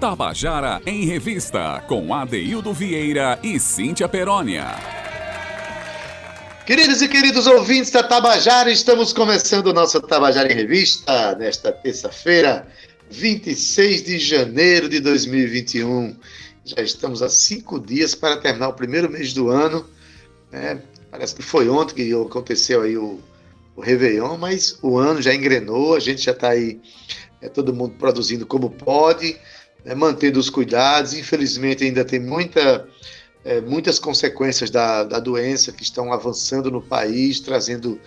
[0.00, 4.66] Tabajara em Revista, com Adeildo Vieira e Cíntia Perónia.
[6.68, 12.68] Queridos e queridos ouvintes da Tabajara, estamos começando o nosso Tabajara em Revista nesta terça-feira,
[13.10, 16.14] 26 de janeiro de 2021.
[16.64, 19.84] Já estamos a cinco dias para terminar o primeiro mês do ano.
[20.52, 20.82] Né?
[21.10, 23.18] Parece que foi ontem que aconteceu aí o,
[23.74, 26.80] o Réveillon, mas o ano já engrenou, a gente já está aí,
[27.40, 29.36] é, todo mundo produzindo como pode,
[29.84, 29.94] né?
[29.94, 31.14] mantendo os cuidados.
[31.14, 32.86] Infelizmente ainda tem muita,
[33.44, 38.00] é, muitas consequências da, da doença que estão avançando no país, trazendo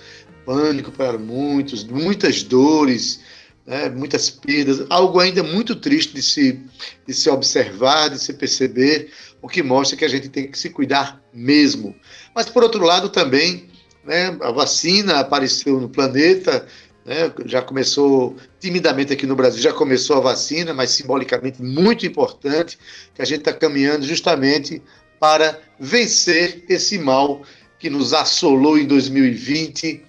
[0.46, 3.22] pânico para muitos, muitas dores,
[3.66, 6.60] né, muitas perdas, algo ainda muito triste de se,
[7.08, 9.12] de se observar, de se perceber,
[9.42, 11.96] o que mostra que a gente tem que se cuidar mesmo.
[12.36, 13.70] Mas, por outro lado, também,
[14.04, 16.66] né, a vacina apareceu no planeta,
[17.06, 22.78] né, já começou timidamente aqui no Brasil, já começou a vacina, mas simbolicamente muito importante,
[23.14, 24.82] que a gente está caminhando justamente
[25.20, 27.42] para vencer esse mal
[27.80, 30.04] que nos assolou em 2020,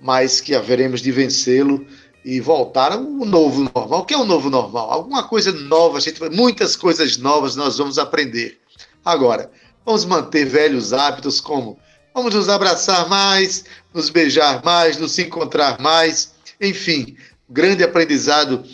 [0.00, 1.86] mas que haveremos de vencê-lo
[2.24, 4.00] e voltar ao novo normal.
[4.00, 4.90] O que é o novo normal?
[4.90, 8.58] Alguma coisa nova, gente, muitas coisas novas nós vamos aprender.
[9.04, 9.50] Agora,
[9.84, 11.78] vamos manter velhos hábitos como
[12.14, 17.16] vamos nos abraçar mais, nos beijar mais, nos encontrar mais, enfim,
[17.48, 18.64] grande aprendizado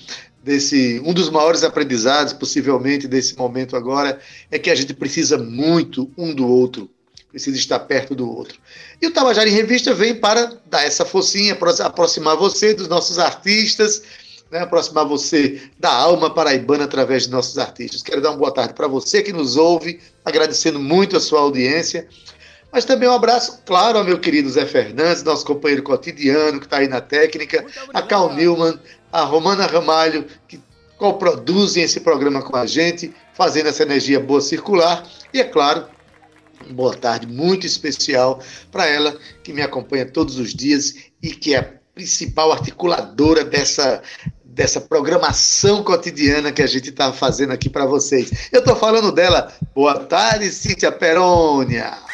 [0.43, 4.19] desse um dos maiores aprendizados possivelmente desse momento agora
[4.51, 6.91] é que a gente precisa muito um do outro
[7.31, 8.59] precisa estar perto do outro.
[9.01, 14.03] E o Tabajara em Revista vem para dar essa focinha, aproximar você dos nossos artistas,
[14.51, 18.03] né, aproximar você da alma paraibana através de nossos artistas.
[18.03, 22.09] Quero dar uma boa tarde para você que nos ouve, agradecendo muito a sua audiência.
[22.73, 26.79] Mas também um abraço, claro, ao meu querido Zé Fernandes, nosso companheiro cotidiano que está
[26.79, 28.79] aí na técnica, a Cal Newman,
[29.13, 30.61] a Romana Ramalho, que
[30.97, 35.05] coproduzem esse programa com a gente, fazendo essa energia boa circular.
[35.33, 35.87] E, é claro,
[36.71, 38.41] boa tarde muito especial
[38.71, 44.03] para ela, que me acompanha todos os dias e que é a principal articuladora dessa,
[44.45, 48.49] dessa programação cotidiana que a gente está fazendo aqui para vocês.
[48.53, 49.53] Eu estou falando dela.
[49.75, 52.10] Boa tarde, Cíntia Perônia.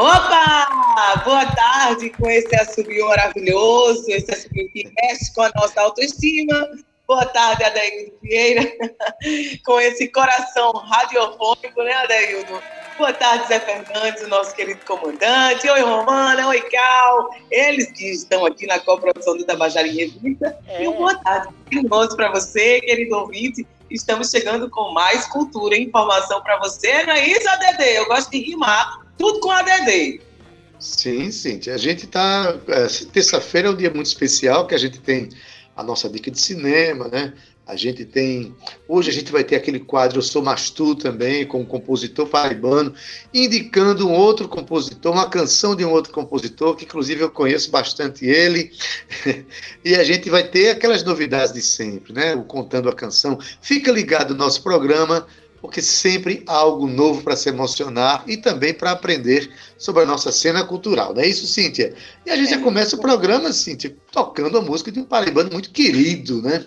[0.00, 1.22] Opa!
[1.26, 6.70] Boa tarde com esse assobio maravilhoso, esse assobio que mexe com a nossa autoestima,
[7.06, 8.72] Boa tarde, Adeildo Vieira,
[9.66, 12.62] com esse coração radiofônico, né, Adeildo?
[12.96, 15.68] Boa tarde, Zé Fernandes, o nosso querido comandante.
[15.68, 16.48] Oi, Romana.
[16.48, 17.30] Oi, Cal.
[17.50, 20.56] Eles que estão aqui na coprodução do Tabajara em Revista.
[20.66, 20.84] É.
[20.84, 23.66] E uma boa tarde carinhoso para você, querido ouvinte.
[23.90, 27.02] Estamos chegando com mais cultura e informação para você.
[27.02, 27.82] Não é isso, ADD?
[27.82, 30.22] Eu gosto de rimar tudo com ADD.
[30.78, 31.60] Sim, sim.
[31.70, 32.58] A gente está.
[32.68, 35.28] É, terça-feira é um dia muito especial que a gente tem
[35.76, 37.34] a nossa dica de cinema, né?
[37.66, 38.54] A gente tem.
[38.88, 42.94] Hoje a gente vai ter aquele quadro Eu Sou Mastu também, com um compositor paraibano,
[43.32, 48.24] indicando um outro compositor, uma canção de um outro compositor, que inclusive eu conheço bastante
[48.24, 48.72] ele.
[49.84, 52.34] e a gente vai ter aquelas novidades de sempre, né?
[52.34, 53.38] O Contando a Canção.
[53.60, 55.26] Fica ligado no nosso programa,
[55.60, 60.32] porque sempre há algo novo para se emocionar e também para aprender sobre a nossa
[60.32, 61.14] cena cultural.
[61.14, 61.94] Não é isso, Cíntia?
[62.24, 65.50] E a gente é já começa o programa, Cíntia, tocando a música de um paraibano
[65.52, 66.64] muito querido, né?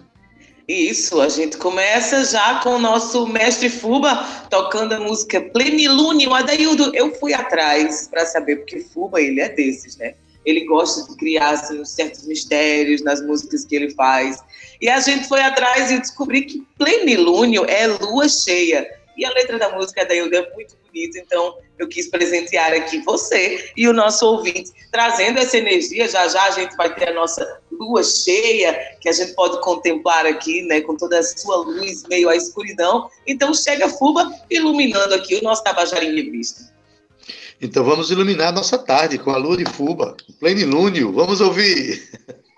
[0.67, 6.33] Isso, a gente começa já com o nosso mestre Fuba tocando a música Plenilúnio.
[6.33, 10.13] Adaildo, eu fui atrás para saber, porque Fuba, ele é desses, né?
[10.45, 14.37] Ele gosta de criar assim, certos mistérios nas músicas que ele faz.
[14.81, 18.87] E a gente foi atrás e descobri que plenilúnio é lua cheia.
[19.15, 22.99] E a letra da música da Hilda é muito bonita, então eu quis presentear aqui
[22.99, 26.07] você e o nosso ouvinte, trazendo essa energia.
[26.07, 30.25] Já já a gente vai ter a nossa lua cheia, que a gente pode contemplar
[30.25, 33.09] aqui, né, com toda a sua luz, meio à escuridão.
[33.27, 36.73] Então chega Fuba iluminando aqui o nosso Tabajara Revista.
[37.61, 41.11] Então vamos iluminar nossa tarde com a lua de Fuba, plenilúnio.
[41.11, 42.03] Vamos ouvir.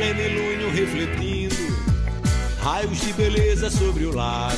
[0.00, 1.54] plenilúnio refletindo,
[2.62, 4.56] raios de beleza sobre o lago.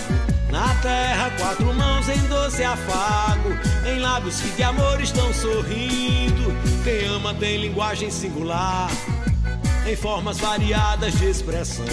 [0.52, 3.50] Na terra, quatro mãos em doce afago,
[3.84, 6.54] em lábios que de amor estão sorrindo.
[6.84, 8.88] Quem ama tem linguagem singular,
[9.84, 11.86] em formas variadas de expressão.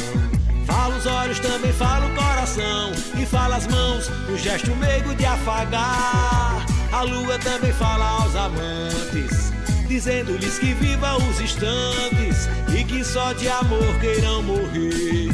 [0.68, 5.26] Fala os olhos, também fala o coração, e fala as mãos, o gesto meigo de
[5.26, 6.64] afagar.
[6.92, 9.49] A lua também fala aos amantes,
[9.90, 12.48] dizendo-lhes que viva os instantes
[12.78, 15.30] e que só de amor queiram morrer.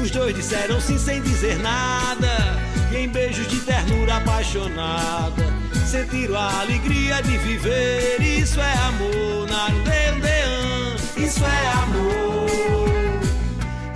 [0.00, 2.62] Os dois disseram sim sem dizer nada,
[2.92, 5.44] e em beijos de ternura apaixonada,
[5.84, 8.20] sentiram a alegria de viver.
[8.20, 12.46] Isso é amor, Narudean, isso é amor,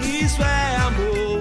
[0.00, 1.31] isso é amor,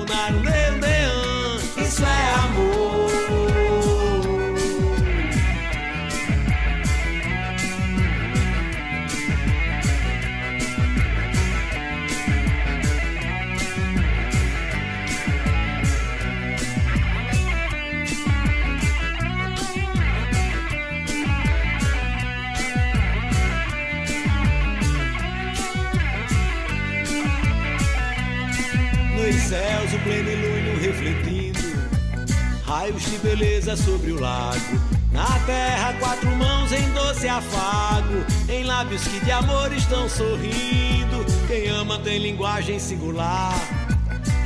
[32.82, 34.82] Raios de beleza sobre o lago.
[35.12, 38.26] Na terra quatro mãos em doce afago.
[38.50, 41.24] Em lábios que de amor estão sorrindo.
[41.46, 43.54] Quem ama tem linguagem singular.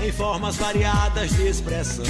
[0.05, 2.03] Em formas variadas de expressão.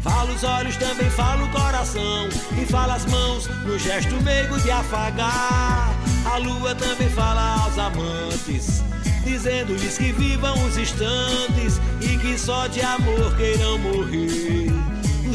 [0.00, 2.28] Fala os olhos, também fala o coração.
[2.60, 5.94] E fala as mãos no gesto meigo de afagar.
[6.24, 8.82] A lua também fala aos amantes
[9.24, 14.91] dizendo-lhes que vivam os instantes e que só de amor queiram morrer.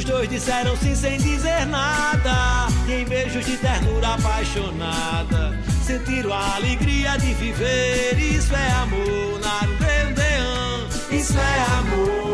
[0.07, 7.18] Dois disseram sim sem dizer nada, e em beijos de ternura apaixonada, sentiram a alegria
[7.18, 8.18] de viver.
[8.18, 12.26] Isso é amor, Narudean, isso é amor,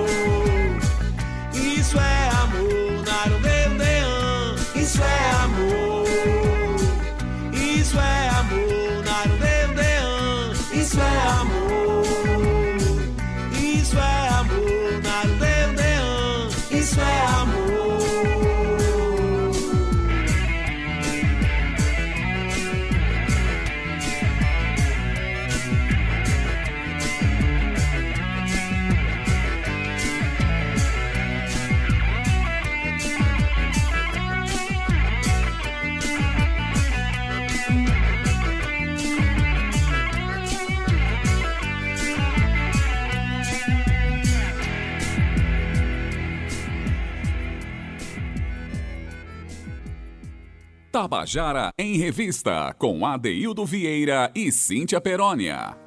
[51.13, 55.77] Tabajara em Revista, com Adeildo Vieira e Cíntia Perónia.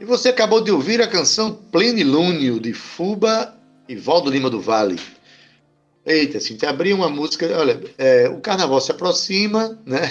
[0.00, 3.52] E você acabou de ouvir a canção Plenilúnio, de Fuba
[3.88, 4.96] e Valdo Lima do Vale.
[6.06, 7.48] Eita, Cíntia, abri uma música.
[7.58, 10.08] Olha, é, o carnaval se aproxima, né?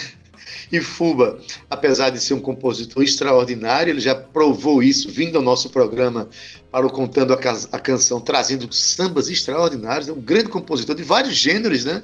[0.70, 5.70] E Fuba, apesar de ser um compositor extraordinário, ele já provou isso vindo ao nosso
[5.70, 6.28] programa
[6.70, 10.10] para o Contando a Canção, trazendo sambas extraordinários.
[10.10, 12.04] É um grande compositor de vários gêneros, né?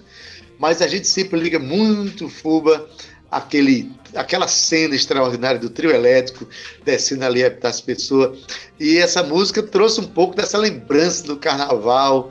[0.60, 2.88] Mas a gente sempre liga muito Fuba
[3.32, 6.48] aquele, aquela cena extraordinária do trio elétrico
[6.84, 8.40] descendo ali a das pessoas.
[8.80, 12.30] E essa música trouxe um pouco dessa lembrança do carnaval.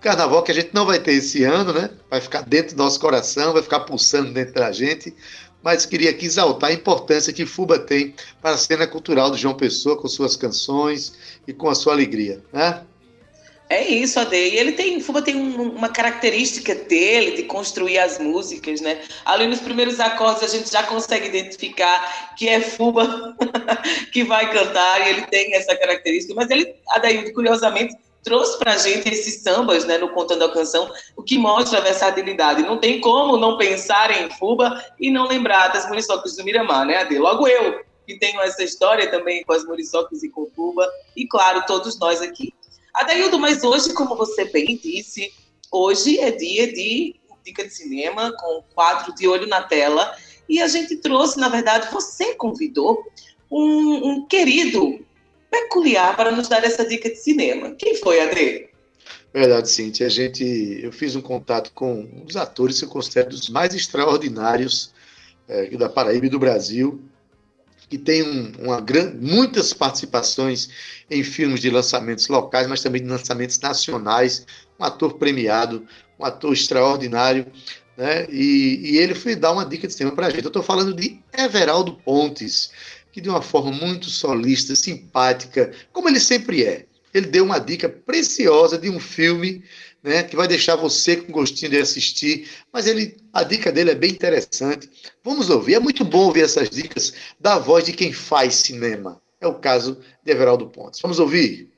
[0.00, 1.90] Carnaval que a gente não vai ter esse ano, né?
[2.08, 5.14] Vai ficar dentro do nosso coração, vai ficar pulsando dentro da gente.
[5.60, 9.54] Mas queria aqui exaltar a importância que Fuba tem para a cena cultural do João
[9.54, 11.12] Pessoa, com suas canções
[11.48, 12.40] e com a sua alegria.
[12.52, 12.80] Né?
[13.70, 14.34] É isso, Ade.
[14.34, 19.02] E ele tem, Fuba tem um, uma característica dele de construir as músicas, né?
[19.26, 23.36] Ali nos primeiros acordes a gente já consegue identificar que é Fuba
[24.10, 26.34] que vai cantar e ele tem essa característica.
[26.34, 31.22] Mas ele, Adaildo, curiosamente, trouxe pra gente esses sambas, né, no Contando a Canção, o
[31.22, 32.62] que mostra a versatilidade.
[32.62, 36.96] Não tem como não pensar em Fuba e não lembrar das muriçocas do Miramar, né,
[36.96, 37.18] Ade?
[37.18, 41.64] Logo eu, que tenho essa história também com as muriçocas e com Fuba, e claro,
[41.66, 42.54] todos nós aqui.
[42.98, 45.32] Adaildo, mas hoje, como você bem disse,
[45.70, 47.14] hoje é dia de
[47.44, 50.14] dica de cinema com o quadro de olho na tela
[50.48, 53.02] e a gente trouxe, na verdade, você convidou
[53.50, 54.98] um, um querido
[55.50, 57.74] peculiar para nos dar essa dica de cinema.
[57.76, 58.68] Quem foi, Adê?
[59.32, 60.06] Verdade, Cintia.
[60.06, 60.44] A gente,
[60.82, 64.92] eu fiz um contato com os atores que eu considero dos mais extraordinários
[65.46, 67.02] é, da Paraíba e do Brasil
[67.88, 68.84] que tem um, uma
[69.20, 70.68] muitas participações
[71.10, 74.46] em filmes de lançamentos locais, mas também de lançamentos nacionais,
[74.78, 75.86] um ator premiado,
[76.18, 77.46] um ator extraordinário,
[77.96, 78.26] né?
[78.30, 80.44] E, e ele foi dar uma dica de cinema para a gente.
[80.44, 82.70] Eu estou falando de Everaldo Pontes,
[83.10, 86.84] que de uma forma muito solista, simpática, como ele sempre é.
[87.12, 89.64] Ele deu uma dica preciosa de um filme
[90.02, 93.94] né, que vai deixar você com gostinho de assistir, mas ele, a dica dele é
[93.94, 94.88] bem interessante.
[95.24, 99.20] Vamos ouvir, é muito bom ouvir essas dicas da voz de quem faz cinema.
[99.40, 101.00] É o caso de Everaldo Pontes.
[101.00, 101.70] Vamos ouvir?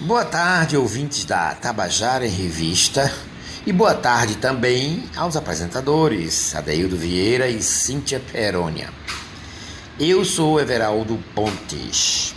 [0.00, 3.10] Boa tarde, ouvintes da Tabajara em Revista.
[3.66, 8.92] E boa tarde também aos apresentadores, Adeildo Vieira e Cíntia Perônia.
[9.98, 12.35] Eu sou Everaldo Pontes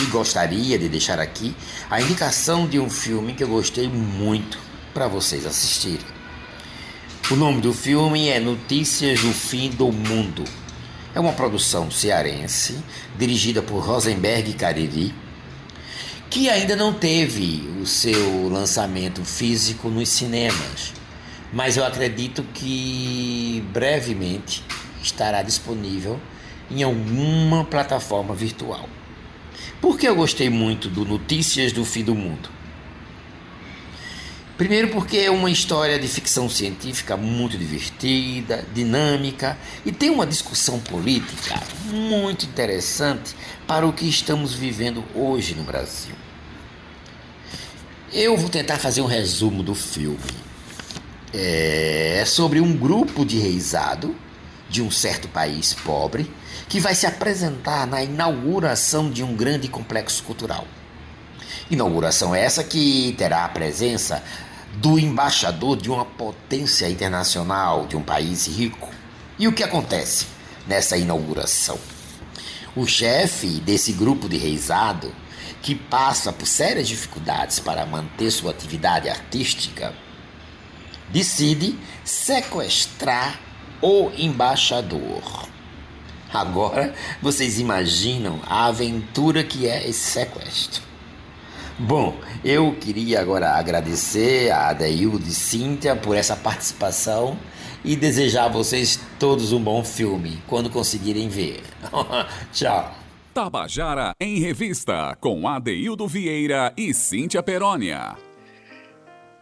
[0.00, 1.54] e gostaria de deixar aqui
[1.90, 4.58] a indicação de um filme que eu gostei muito
[4.94, 6.06] para vocês assistirem.
[7.30, 10.44] O nome do filme é Notícias do Fim do Mundo.
[11.14, 12.78] É uma produção cearense
[13.18, 15.14] dirigida por Rosenberg Cariri,
[16.30, 20.94] que ainda não teve o seu lançamento físico nos cinemas,
[21.52, 24.64] mas eu acredito que brevemente
[25.02, 26.18] estará disponível
[26.70, 28.88] em alguma plataforma virtual.
[29.80, 32.60] Por que eu gostei muito do Notícias do Fim do Mundo?
[34.60, 40.78] Primeiro, porque é uma história de ficção científica muito divertida, dinâmica e tem uma discussão
[40.78, 43.34] política muito interessante
[43.66, 46.14] para o que estamos vivendo hoje no Brasil.
[48.12, 50.18] Eu vou tentar fazer um resumo do filme.
[51.32, 54.14] É sobre um grupo de reisado
[54.68, 56.30] de um certo país pobre
[56.70, 60.64] que vai se apresentar na inauguração de um grande complexo cultural.
[61.68, 64.22] Inauguração essa que terá a presença
[64.74, 68.88] do embaixador de uma potência internacional de um país rico.
[69.36, 70.28] E o que acontece
[70.64, 71.76] nessa inauguração?
[72.76, 75.12] O chefe desse grupo de reisado,
[75.60, 79.92] que passa por sérias dificuldades para manter sua atividade artística,
[81.08, 83.40] decide sequestrar
[83.82, 85.49] o embaixador.
[86.32, 90.82] Agora vocês imaginam a aventura que é esse sequestro.
[91.78, 97.38] Bom, eu queria agora agradecer a Adeildo e Cíntia por essa participação
[97.82, 101.62] e desejar a vocês todos um bom filme quando conseguirem ver.
[102.52, 102.94] Tchau.
[103.32, 108.16] Tabajara em Revista, com Adeildo Vieira e Cíntia Perónia.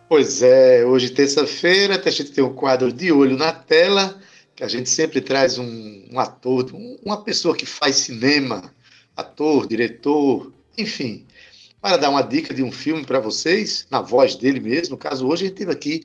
[0.09, 4.17] Pois é, hoje terça-feira, a gente tem um quadro de olho na tela
[4.59, 8.75] que a gente sempre traz um, um ator, um, uma pessoa que faz cinema,
[9.17, 11.25] ator, diretor, enfim,
[11.81, 14.97] para dar uma dica de um filme para vocês, na voz dele mesmo.
[14.97, 16.03] No caso, hoje a gente teve aqui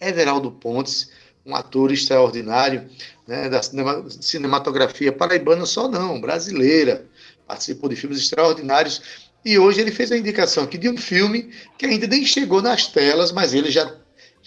[0.00, 1.10] Everaldo Pontes,
[1.44, 2.88] um ator extraordinário
[3.26, 7.04] né, da cinema, cinematografia paraibana, só não, brasileira.
[7.44, 9.26] Participou de filmes extraordinários.
[9.44, 12.86] E hoje ele fez a indicação aqui de um filme que ainda nem chegou nas
[12.86, 13.96] telas, mas ele já,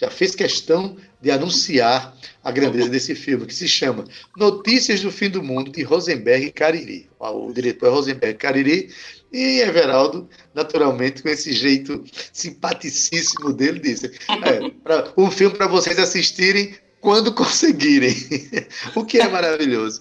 [0.00, 4.04] já fez questão de anunciar a grandeza desse filme, que se chama
[4.36, 7.08] Notícias do Fim do Mundo, de Rosenberg Cariri.
[7.18, 8.90] O diretor é Rosenberg Cariri,
[9.30, 12.02] e Everaldo, naturalmente, com esse jeito
[12.32, 14.10] simpaticíssimo dele, disse:
[14.42, 18.14] é, pra, um filme para vocês assistirem quando conseguirem,
[18.96, 20.00] o que é maravilhoso.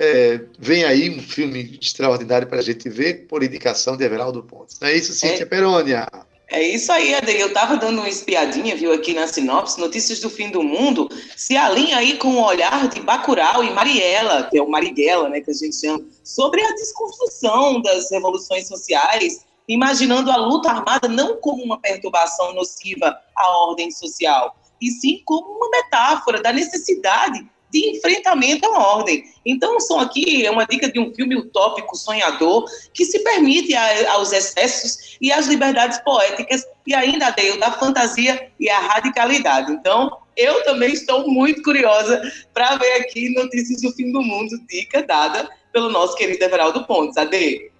[0.00, 4.78] É, vem aí um filme extraordinário para a gente ver, por indicação de Everaldo Pontes.
[4.78, 5.46] Não é isso, Cíntia é.
[5.46, 6.06] Perônia?
[6.50, 7.38] É isso aí, Ade.
[7.38, 11.56] Eu estava dando uma espiadinha, viu, aqui na sinopse, Notícias do Fim do Mundo, se
[11.56, 15.50] alinha aí com o olhar de Bacurau e Mariela, que é o Marighella, né, que
[15.50, 21.62] a gente chama, sobre a desconstrução das revoluções sociais, imaginando a luta armada não como
[21.62, 28.66] uma perturbação nociva à ordem social, e sim como uma metáfora da necessidade de enfrentamento
[28.66, 29.24] à ordem.
[29.44, 33.74] Então, o som aqui é uma dica de um filme utópico, sonhador, que se permite
[33.74, 39.72] a, aos excessos e às liberdades poéticas e ainda adeio da fantasia e a radicalidade.
[39.72, 42.20] Então, eu também estou muito curiosa
[42.54, 47.16] para ver aqui Notícias do Fim do Mundo, dica dada pelo nosso querido Everaldo Pontes.
[47.16, 47.70] Ade.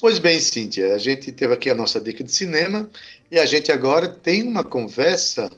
[0.00, 2.90] Pois bem, Cíntia, a gente teve aqui a nossa dica de cinema
[3.30, 5.48] e a gente agora tem uma conversa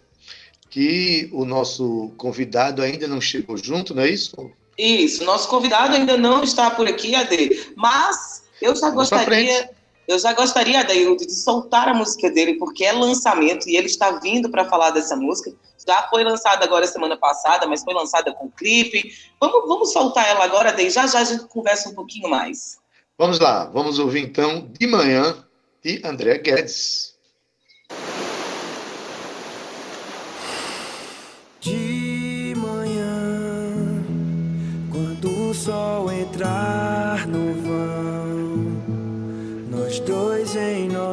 [0.75, 4.35] que o nosso convidado ainda não chegou junto, não é isso?
[4.77, 9.71] Isso, nosso convidado ainda não está por aqui, Ade, mas eu já Vamos gostaria,
[10.09, 14.19] eu já gostaria, Adaildo, de soltar a música dele, porque é lançamento e ele está
[14.19, 15.55] vindo para falar dessa música.
[15.87, 19.15] Já foi lançada agora semana passada, mas foi lançada com clipe.
[19.41, 22.79] Vamos, vamos soltar ela agora, Ade, já já a gente conversa um pouquinho mais.
[23.17, 25.37] Vamos lá, vamos ouvir então de manhã
[25.85, 27.14] de André Guedes.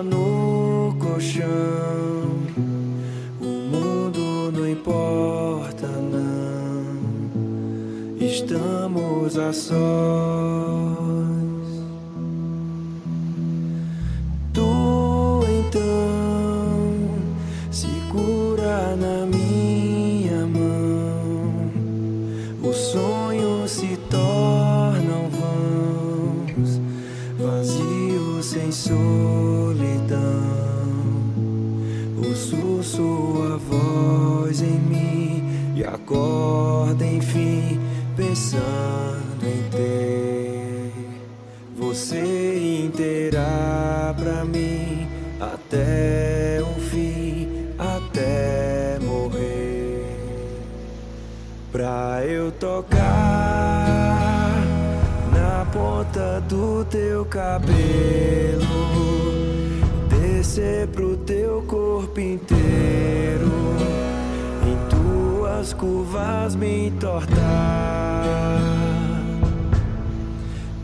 [0.04, 1.46] No colchão.
[3.40, 6.92] O mundo não importa, não.
[8.20, 11.41] Estamos a sós.
[52.62, 52.96] Tocar
[55.34, 58.62] na ponta do teu cabelo,
[60.08, 63.52] descer pro teu corpo inteiro,
[64.64, 68.62] em tuas curvas me entortar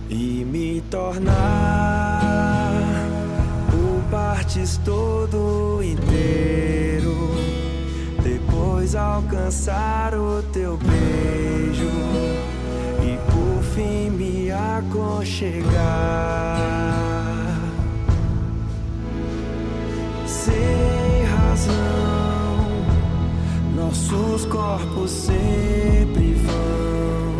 [0.09, 1.35] e me tornar
[3.69, 7.37] por partes todo inteiro.
[8.23, 11.46] Depois alcançar o teu por
[13.77, 15.67] fim me aconchegar.
[20.25, 22.65] Sem razão,
[23.75, 27.35] nossos corpos sempre vão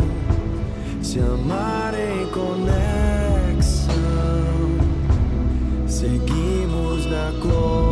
[1.02, 3.88] se amar em conexão.
[5.88, 7.87] Seguimos na contramão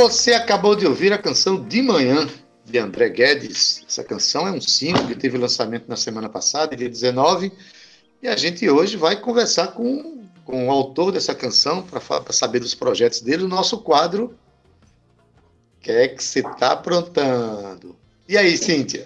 [0.00, 2.28] Você acabou de ouvir a canção De Manhã,
[2.64, 3.82] de André Guedes.
[3.84, 7.50] Essa canção é um single que teve lançamento na semana passada, dia 19,
[8.22, 12.76] e a gente hoje vai conversar com, com o autor dessa canção para saber dos
[12.76, 14.38] projetos dele, o nosso quadro
[15.76, 17.96] O que é que você está aprontando?
[18.28, 19.04] E aí, Cíntia?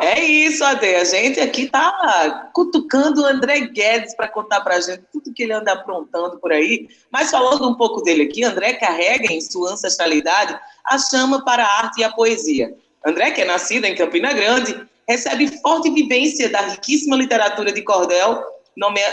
[0.00, 0.94] É isso, Ade.
[0.94, 5.42] A gente aqui tá cutucando o André Guedes para contar para a gente tudo que
[5.42, 6.88] ele anda aprontando por aí.
[7.10, 11.78] Mas falando um pouco dele aqui, André carrega em sua ancestralidade a chama para a
[11.78, 12.74] arte e a poesia.
[13.04, 18.42] André, que é nascido em Campina Grande, recebe forte vivência da riquíssima literatura de cordel,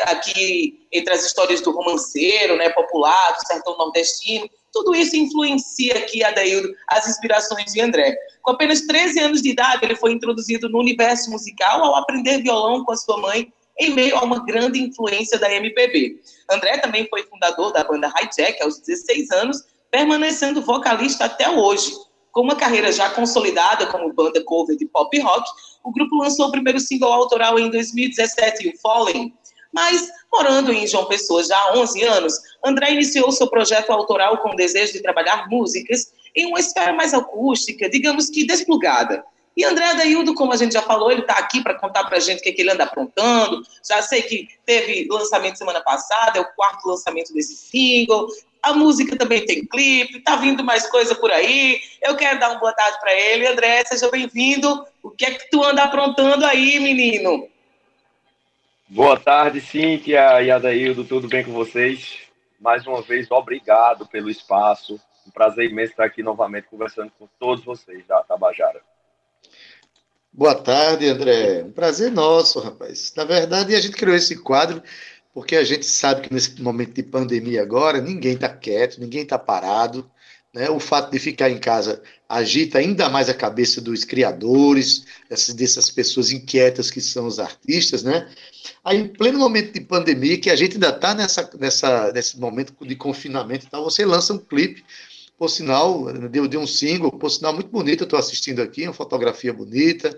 [0.05, 4.49] aqui entre as histórias do romanceiro, né, popular, do sertão nordestino.
[4.71, 8.15] Tudo isso influencia aqui, Adaildo, as inspirações de André.
[8.41, 12.83] Com apenas 13 anos de idade, ele foi introduzido no universo musical ao aprender violão
[12.83, 16.19] com a sua mãe, em meio a uma grande influência da MPB.
[16.51, 21.91] André também foi fundador da banda Hijack aos 16 anos, permanecendo vocalista até hoje.
[22.31, 25.47] Com uma carreira já consolidada como banda cover de pop rock,
[25.83, 29.33] o grupo lançou o primeiro single autoral em 2017, o Fallen.
[29.73, 32.33] Mas, morando em João Pessoa já há 11 anos,
[32.63, 37.13] André iniciou seu projeto autoral com o desejo de trabalhar músicas em uma esfera mais
[37.13, 39.23] acústica, digamos que desplugada.
[39.55, 42.19] E André Adaildo, como a gente já falou, ele está aqui para contar para a
[42.19, 43.61] gente o que, é que, ele anda aprontando.
[43.87, 48.27] Já sei que teve lançamento semana passada, é o quarto lançamento desse single.
[48.63, 51.79] A música também tem clipe, tá vindo mais coisa por aí.
[52.01, 53.45] Eu quero dar uma boa tarde para ele.
[53.45, 54.85] André, seja bem-vindo.
[55.03, 57.47] O que é que tu anda aprontando aí, menino?
[58.89, 62.19] Boa tarde, Cíntia e Adaildo, tudo bem com vocês?
[62.59, 64.99] Mais uma vez, obrigado pelo espaço.
[65.25, 68.81] Um prazer imenso estar aqui novamente conversando com todos vocês da Tabajara.
[70.31, 71.63] Boa tarde, André.
[71.63, 73.13] Um prazer nosso, rapaz.
[73.15, 74.83] Na verdade, a gente criou esse quadro
[75.33, 79.39] porque a gente sabe que nesse momento de pandemia agora, ninguém está quieto, ninguém está
[79.39, 80.09] parado.
[80.53, 80.69] Né?
[80.69, 86.31] O fato de ficar em casa agita ainda mais a cabeça dos criadores, dessas, pessoas
[86.31, 88.29] inquietas que são os artistas, né?
[88.83, 92.73] Aí, em pleno momento de pandemia, que a gente ainda está nessa, nessa, nesse momento
[92.81, 94.83] de confinamento e tal, você lança um clipe,
[95.37, 98.93] por sinal, deu, deu um single, por sinal muito bonito, eu estou assistindo aqui, uma
[98.93, 100.17] fotografia bonita,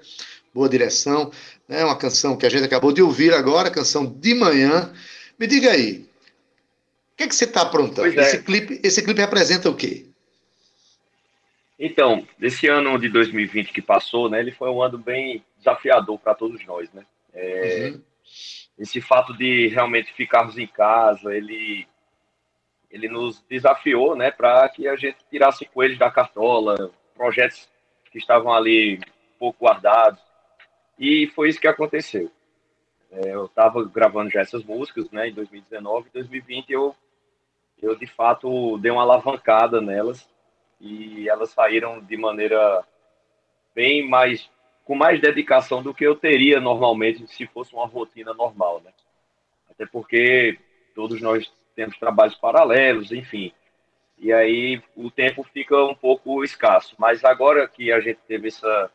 [0.54, 1.32] boa direção,
[1.68, 1.84] né?
[1.84, 4.92] Uma canção que a gente acabou de ouvir agora, canção de manhã.
[5.40, 6.08] Me diga aí,
[7.14, 8.20] o que, é que você está aprontando?
[8.20, 8.24] É.
[8.24, 10.06] Esse, clipe, esse clipe representa o quê?
[11.78, 16.34] Então, esse ano de 2020 que passou, né, ele foi um ano bem desafiador para
[16.34, 17.06] todos nós, né?
[17.34, 18.02] É, uhum.
[18.80, 21.88] Esse fato de realmente ficarmos em casa, ele
[22.90, 27.68] ele nos desafiou, né, para que a gente tirasse coelhos da cartola, projetos
[28.10, 29.02] que estavam ali
[29.38, 30.22] pouco guardados,
[30.98, 32.32] e foi isso que aconteceu.
[33.12, 36.96] É, eu estava gravando já essas músicas, né, em 2019, 2020 eu
[37.82, 40.26] eu de fato dei uma alavancada nelas
[40.80, 42.84] e elas saíram de maneira
[43.74, 44.50] bem mais
[44.84, 48.92] com mais dedicação do que eu teria normalmente se fosse uma rotina normal, né?
[49.70, 50.60] Até porque
[50.94, 53.52] todos nós temos trabalhos paralelos, enfim.
[54.18, 56.96] E aí o tempo fica um pouco escasso.
[57.00, 58.92] Mas agora que a gente teve essa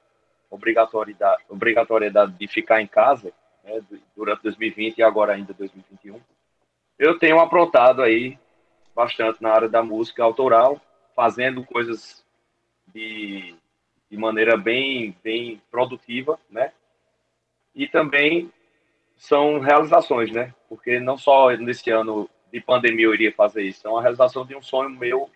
[0.48, 3.80] obrigatoriedade, obrigatoriedade de ficar em casa, né,
[4.16, 6.20] durante 2020 e agora ainda 2021,
[6.98, 8.38] eu tenho aprontado aí
[8.94, 10.80] bastante na área da música autoral,
[11.14, 12.24] fazendo coisas
[12.92, 13.54] de,
[14.10, 16.72] de maneira bem, bem produtiva, né?
[17.74, 18.52] E também
[19.16, 20.54] são realizações, né?
[20.68, 24.56] Porque não só nesse ano de pandemia eu iria fazer isso, é uma realização de
[24.56, 25.30] um sonho meu,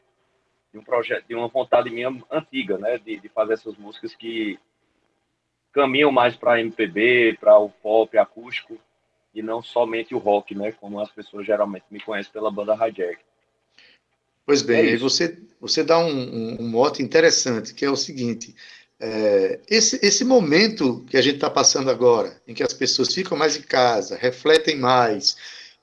[0.72, 2.98] de um projeto, de uma vontade minha antiga, né?
[2.98, 4.58] De, de fazer essas músicas que
[5.72, 8.78] caminham mais para MPB, para o pop acústico
[9.34, 10.72] e não somente o rock, né?
[10.72, 13.18] Como as pessoas geralmente me conhecem pela banda Hijack.
[14.46, 18.54] Pois bem, é você, você dá um, um, um, mote interessante, que é o seguinte:
[19.00, 23.36] é, esse, esse momento que a gente está passando agora, em que as pessoas ficam
[23.38, 25.36] mais em casa, refletem mais,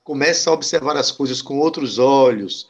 [0.04, 2.68] começam a observar as coisas com outros olhos,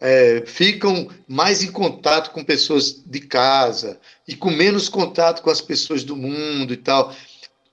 [0.00, 5.60] é, ficam mais em contato com pessoas de casa e com menos contato com as
[5.60, 7.14] pessoas do mundo e tal.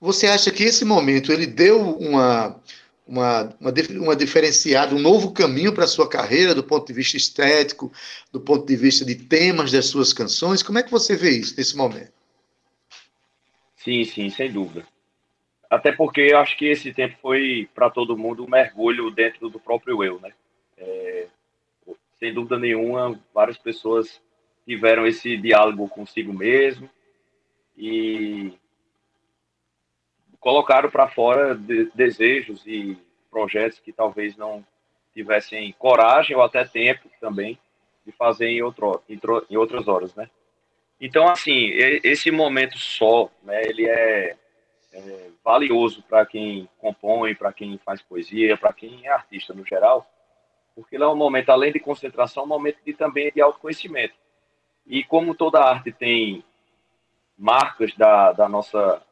[0.00, 2.60] Você acha que esse momento ele deu uma
[3.10, 7.16] uma, uma, uma diferenciada, um novo caminho para a sua carreira, do ponto de vista
[7.16, 7.92] estético,
[8.32, 10.62] do ponto de vista de temas das suas canções?
[10.62, 12.12] Como é que você vê isso nesse momento?
[13.74, 14.86] Sim, sim, sem dúvida.
[15.68, 19.58] Até porque eu acho que esse tempo foi, para todo mundo, um mergulho dentro do
[19.58, 20.32] próprio eu, né?
[20.78, 21.26] É,
[22.18, 24.20] sem dúvida nenhuma, várias pessoas
[24.64, 26.88] tiveram esse diálogo consigo mesmo
[27.76, 28.52] e
[30.40, 32.98] colocaram para fora de, desejos e
[33.30, 34.64] projetos que talvez não
[35.14, 37.58] tivessem coragem ou até tempo também
[38.04, 40.28] de fazer em, outro, em outras horas, né?
[41.00, 41.70] Então, assim,
[42.04, 44.36] esse momento só, né, ele é,
[44.92, 50.06] é valioso para quem compõe, para quem faz poesia, para quem é artista no geral,
[50.74, 54.14] porque ele é um momento, além de concentração, um momento de, também de autoconhecimento.
[54.86, 56.44] E como toda arte tem
[57.36, 59.02] marcas da, da nossa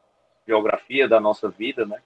[0.49, 2.01] biografia da nossa vida, né?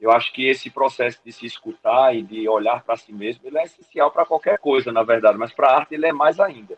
[0.00, 3.58] Eu acho que esse processo de se escutar e de olhar para si mesmo, ele
[3.58, 6.76] é essencial para qualquer coisa, na verdade, mas para a arte ele é mais ainda.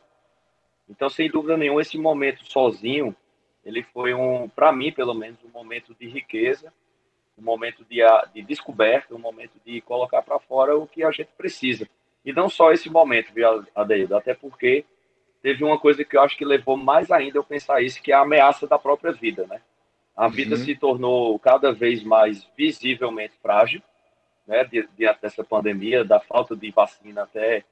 [0.88, 3.16] Então, sem dúvida nenhuma, esse momento sozinho,
[3.64, 6.72] ele foi um, para mim, pelo menos, um momento de riqueza,
[7.38, 8.00] um momento de,
[8.34, 11.88] de descoberta, um momento de colocar para fora o que a gente precisa.
[12.24, 14.16] E não só esse momento, viu, Adeildo?
[14.16, 14.84] Até porque
[15.42, 18.14] teve uma coisa que eu acho que levou mais ainda eu pensar isso, que é
[18.14, 19.62] a ameaça da própria vida, né?
[20.20, 20.62] A vida uhum.
[20.62, 23.82] se tornou cada vez mais visivelmente frágil,
[24.46, 27.64] né, diante dessa pandemia, da falta de vacina até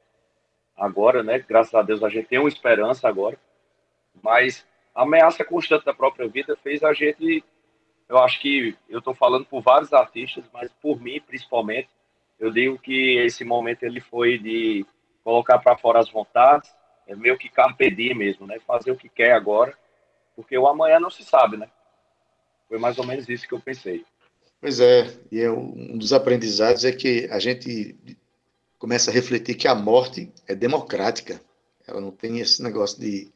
[0.74, 1.44] agora, né?
[1.46, 3.38] Graças a Deus a gente tem uma esperança agora,
[4.22, 7.44] mas a ameaça constante da própria vida fez a gente,
[8.08, 11.90] eu acho que eu estou falando por vários artistas, mas por mim principalmente,
[12.40, 14.86] eu digo que esse momento ele foi de
[15.22, 16.74] colocar para fora as vontades,
[17.06, 18.58] é meio que carpe diem mesmo, né?
[18.60, 19.76] Fazer o que quer agora,
[20.34, 21.68] porque o amanhã não se sabe, né?
[22.68, 24.04] Foi mais ou menos isso que eu pensei.
[24.60, 27.96] Pois é, e é um dos aprendizados é que a gente
[28.78, 31.40] começa a refletir que a morte é democrática.
[31.86, 33.32] Ela não tem esse negócio de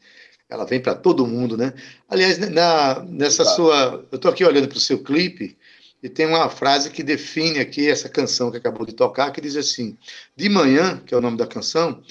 [0.49, 1.73] ela vem para todo mundo, né?
[2.07, 3.57] Aliás, na, nessa Exato.
[3.57, 5.57] sua, eu estou aqui olhando para o seu clipe
[6.03, 9.57] e tem uma frase que define aqui essa canção que acabou de tocar, que diz
[9.57, 9.97] assim:
[10.37, 12.03] De manhã, que é o nome da canção,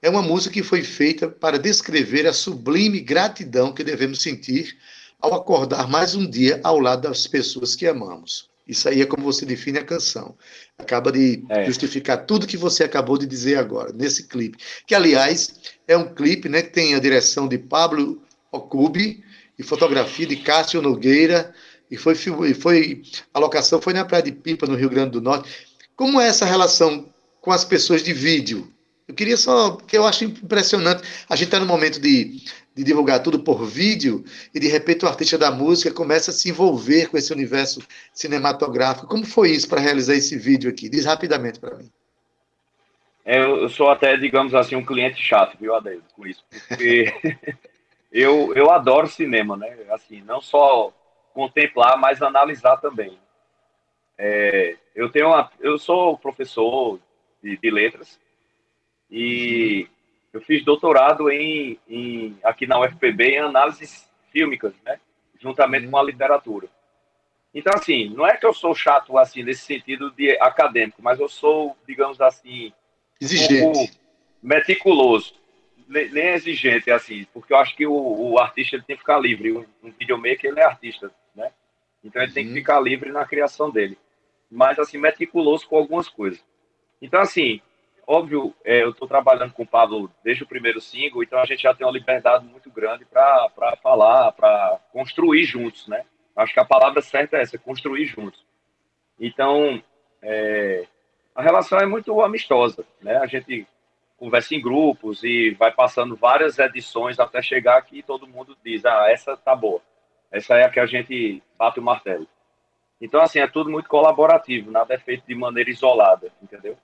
[0.00, 4.78] é uma música que foi feita para descrever a sublime gratidão que devemos sentir
[5.20, 8.48] ao acordar mais um dia ao lado das pessoas que amamos.
[8.66, 10.36] Isso aí é como você define a canção.
[10.78, 11.64] Acaba de é.
[11.64, 14.58] justificar tudo que você acabou de dizer agora, nesse clipe.
[14.86, 15.54] Que, aliás,
[15.88, 19.24] é um clipe né, que tem a direção de Pablo Ocubi
[19.58, 21.52] e fotografia de Cássio Nogueira.
[21.90, 22.14] E foi,
[22.48, 23.02] e foi
[23.34, 25.50] a locação foi na Praia de Pipa, no Rio Grande do Norte.
[25.96, 28.72] Como é essa relação com as pessoas de vídeo?
[29.08, 31.02] Eu queria só, porque eu acho impressionante.
[31.28, 32.40] A gente está no momento de,
[32.80, 36.48] de divulgar tudo por vídeo e de repente o artista da música começa a se
[36.48, 39.06] envolver com esse universo cinematográfico.
[39.06, 40.88] Como foi isso para realizar esse vídeo aqui?
[40.88, 41.90] Diz rapidamente para mim.
[43.22, 46.42] Eu sou até, digamos assim, um cliente chato, viu, Adeildo, com isso.
[46.68, 47.12] Porque
[48.10, 49.76] eu, eu adoro cinema, né?
[49.90, 50.90] Assim, não só
[51.34, 53.18] contemplar, mas analisar também.
[54.16, 56.98] É, eu tenho uma, eu sou professor
[57.42, 58.18] de, de letras
[59.10, 59.86] e
[60.32, 65.00] eu fiz doutorado em, em, aqui na UFPB em análises fílmicas, né?
[65.40, 66.68] Juntamente com a literatura.
[67.52, 71.28] Então, assim, não é que eu sou chato, assim, nesse sentido de acadêmico, mas eu
[71.28, 72.72] sou, digamos assim,
[73.20, 73.64] exigente.
[73.64, 73.88] Um
[74.40, 75.34] meticuloso.
[75.88, 79.50] Nem exigente, assim, porque eu acho que o, o artista ele tem que ficar livre.
[79.50, 81.50] Um, um videomaker, ele é artista, né?
[82.04, 82.34] Então, ele uhum.
[82.34, 82.56] tem que uhum.
[82.56, 83.98] ficar livre na criação dele.
[84.48, 86.40] Mas, assim, meticuloso com algumas coisas.
[87.02, 87.60] Então, assim,
[88.10, 91.62] óbvio, é, eu estou trabalhando com o Pablo desde o primeiro single, então a gente
[91.62, 96.04] já tem uma liberdade muito grande para falar, para construir juntos, né?
[96.34, 98.44] Acho que a palavra certa é essa, construir juntos.
[99.18, 99.80] Então,
[100.20, 100.86] é,
[101.36, 103.16] a relação é muito amistosa, né?
[103.18, 103.64] A gente
[104.16, 109.06] conversa em grupos e vai passando várias edições até chegar que todo mundo diz, ah,
[109.08, 109.80] essa tá boa.
[110.32, 112.26] Essa é a que a gente bate o martelo.
[113.00, 116.76] Então, assim, é tudo muito colaborativo, nada é feito de maneira isolada, entendeu?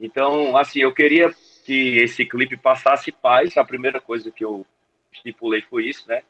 [0.00, 1.34] Então, assim, eu queria
[1.64, 3.56] que esse clipe passasse paz.
[3.56, 4.64] A primeira coisa que eu
[5.12, 6.22] estipulei foi isso, né?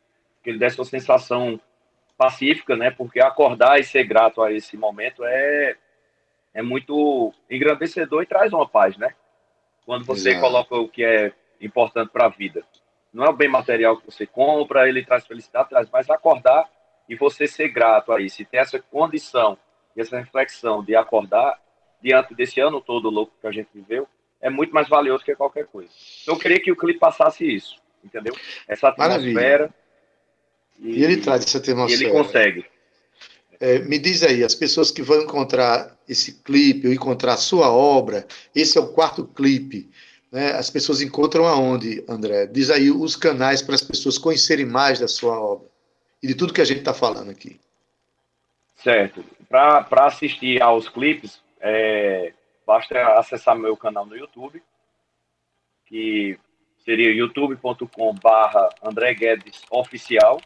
[0.43, 1.61] Que ele desse uma sensação
[2.17, 2.91] pacífica, né?
[2.91, 5.77] Porque acordar e ser grato a esse momento é
[6.55, 9.15] é muito engrandecedor e traz uma paz, né?
[9.87, 10.45] Quando você Exato.
[10.45, 12.65] coloca o que é importante para a vida.
[13.13, 16.69] Não é o bem material que você compra, ele traz felicidade, traz, mas acordar
[17.09, 19.57] e você ser grato a isso, e ter essa condição
[19.97, 21.59] e essa reflexão de acordar
[22.03, 24.07] diante desse ano todo louco que a gente viveu,
[24.41, 25.91] é muito mais valioso que qualquer coisa.
[26.23, 28.35] Então, eu queria que o clipe passasse isso, entendeu?
[28.67, 29.75] Essa atmosfera.
[30.79, 32.03] E, e, ele traz essa atmosfera.
[32.03, 32.67] E ele consegue.
[33.61, 37.71] É, me diz aí, as pessoas que vão encontrar esse clipe, ou encontrar a sua
[37.71, 39.91] obra, esse é o quarto clipe,
[40.31, 40.53] né?
[40.53, 42.47] As pessoas encontram aonde, André?
[42.47, 45.69] Diz aí os canais para as pessoas conhecerem mais da sua obra
[46.23, 47.59] e de tudo que a gente está falando aqui.
[48.77, 49.25] Certo.
[49.49, 52.33] Para assistir aos clipes, é,
[52.67, 54.63] basta acessar meu canal no YouTube,
[55.87, 56.39] que
[56.85, 60.41] seria youtube.com barra André Guedes Oficial.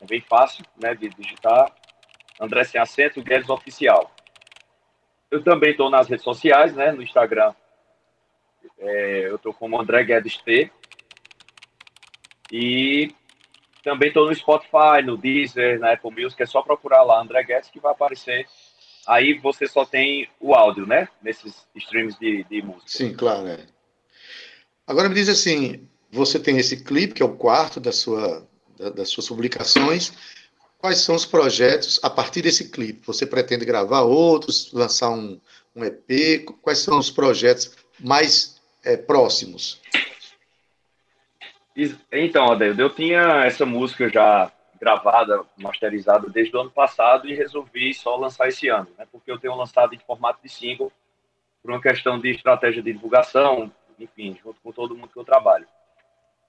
[0.00, 1.72] É bem fácil né, de digitar.
[2.40, 4.10] André sem acento, Guedes Oficial.
[5.30, 7.54] Eu também estou nas redes sociais, né, no Instagram.
[8.78, 10.70] É, eu estou como André Guedes T.
[12.50, 13.14] E
[13.82, 16.42] também estou no Spotify, no Deezer, na Apple Music.
[16.42, 18.46] É só procurar lá André Guedes que vai aparecer
[19.06, 21.08] aí você só tem o áudio, né?
[21.22, 22.84] Nesses streams de, de música.
[22.86, 23.48] Sim, claro.
[23.48, 23.60] É.
[24.86, 28.46] Agora me diz assim, você tem esse clipe, que é o quarto da sua,
[28.78, 30.12] da, das suas publicações.
[30.78, 33.06] Quais são os projetos a partir desse clipe?
[33.06, 35.40] Você pretende gravar outros, lançar um,
[35.74, 36.44] um EP?
[36.60, 39.80] Quais são os projetos mais é, próximos?
[42.10, 47.94] Então, Adeildo, eu tinha essa música já gravada, masterizada desde o ano passado e resolvi
[47.94, 49.06] só lançar esse ano, né?
[49.12, 50.90] Porque eu tenho lançado em formato de single
[51.62, 55.68] por uma questão de estratégia de divulgação, enfim, junto com todo mundo que eu trabalho.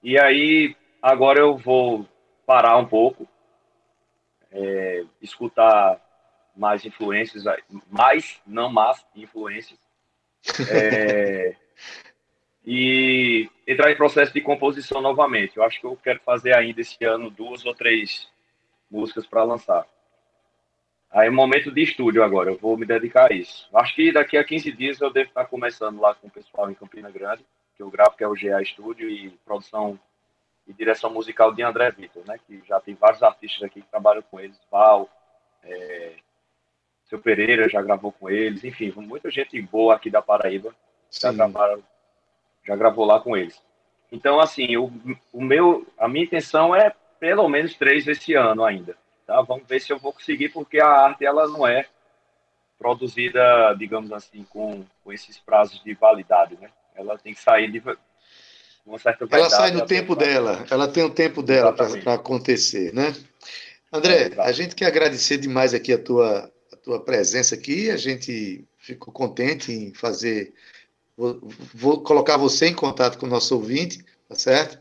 [0.02, 2.10] E aí, agora eu vou
[2.44, 3.28] parar um pouco,
[4.52, 6.02] é, escutar
[6.56, 7.44] mais influências,
[7.88, 9.80] mais, não mais, influências,
[10.72, 11.56] é,
[12.66, 15.58] e entrar em processo de composição novamente.
[15.58, 18.28] Eu acho que eu quero fazer ainda esse ano duas ou três
[18.90, 19.86] músicas para lançar.
[21.12, 23.68] Aí é momento de estúdio agora, eu vou me dedicar a isso.
[23.74, 26.74] Acho que daqui a 15 dias eu devo estar começando lá com o pessoal em
[26.74, 27.46] Campina Grande,
[27.76, 30.00] que eu gravo que é o GA Studio e produção
[30.68, 32.40] e direção musical de André Vitor, né?
[32.48, 35.08] Que já tem vários artistas aqui que trabalham com eles, Val,
[35.64, 36.14] é,
[37.06, 40.74] seu Pereira já gravou com eles, enfim, muita gente boa aqui da Paraíba
[41.12, 41.84] já gravaram
[42.66, 43.62] já gravou lá com eles.
[44.12, 44.92] Então, assim, o,
[45.32, 48.96] o meu, a minha intenção é pelo menos três esse ano ainda.
[49.26, 49.42] Tá?
[49.42, 51.86] Vamos ver se eu vou conseguir, porque a arte ela não é
[52.78, 56.70] produzida, digamos assim, com, com esses prazos de validade, né?
[56.96, 57.82] Ela tem que sair de
[58.86, 63.16] uma certa Ela sai no tempo dela, ela tem o tempo dela para acontecer, né?
[63.92, 66.52] André, é, a gente quer agradecer demais aqui a tua,
[66.84, 67.90] tua presença aqui.
[67.90, 70.54] A gente ficou contente em fazer,
[71.18, 71.40] vou,
[71.74, 74.80] vou colocar você em contato com o nosso ouvinte, tá certo?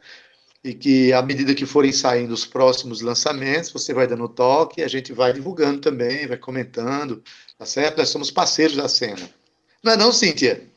[0.65, 4.89] E que à medida que forem saindo os próximos lançamentos, você vai dando toque, a
[4.89, 7.23] gente vai divulgando também, vai comentando,
[7.59, 7.99] tá certo?
[7.99, 9.29] Nós somos parceiros da cena.
[9.83, 10.71] Não é não, Cíntia?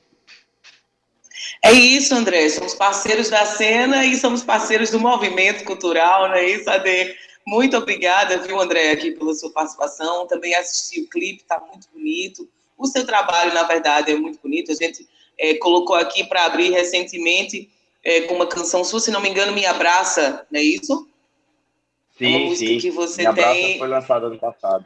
[1.64, 2.50] É isso, André.
[2.50, 7.16] Somos parceiros da cena e somos parceiros do movimento cultural, não é isso, Ade?
[7.48, 10.26] Muito obrigada, viu, André, aqui pela sua participação.
[10.26, 12.50] Também assisti o clipe, está muito bonito.
[12.76, 14.72] O seu trabalho, na verdade, é muito bonito.
[14.72, 17.70] A gente é, colocou aqui para abrir recentemente
[18.04, 21.08] é, com uma canção sua, se não me engano, Me Abraça, não é isso?
[22.18, 22.78] Sim, é uma música sim.
[22.80, 23.80] que você Me Abraça tem...
[23.80, 24.86] foi lançada ano passado.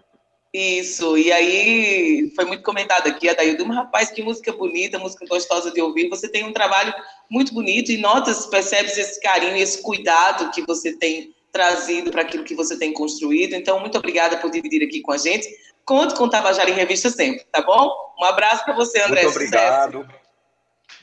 [0.51, 5.69] Isso, e aí foi muito comentado aqui, a Daildo, rapaz, que música bonita, música gostosa
[5.69, 6.09] de ouvir.
[6.09, 6.91] Você tem um trabalho
[7.29, 12.43] muito bonito e notas, percebes esse carinho, esse cuidado que você tem trazido para aquilo
[12.43, 13.53] que você tem construído.
[13.53, 15.47] Então, muito obrigada por dividir aqui com a gente.
[15.85, 17.91] Conto com o Tabajara em Revista sempre, tá bom?
[18.19, 19.23] Um abraço para você, André.
[19.23, 20.01] Muito obrigado.
[20.01, 20.18] Sucesso.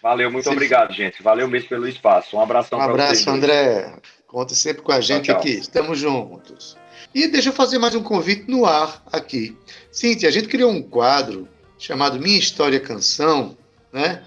[0.06, 0.52] Valeu, muito Sim.
[0.52, 1.20] obrigado, gente.
[1.20, 2.36] Valeu mesmo pelo espaço.
[2.36, 3.92] Um abração Um abraço, André.
[4.28, 5.40] Conta sempre com a gente tchau, tchau.
[5.40, 5.58] aqui.
[5.58, 6.76] Estamos juntos.
[7.12, 9.56] E deixa eu fazer mais um convite no ar aqui.
[9.90, 13.58] Cintia, a gente criou um quadro chamado Minha História Canção,
[13.92, 14.22] né?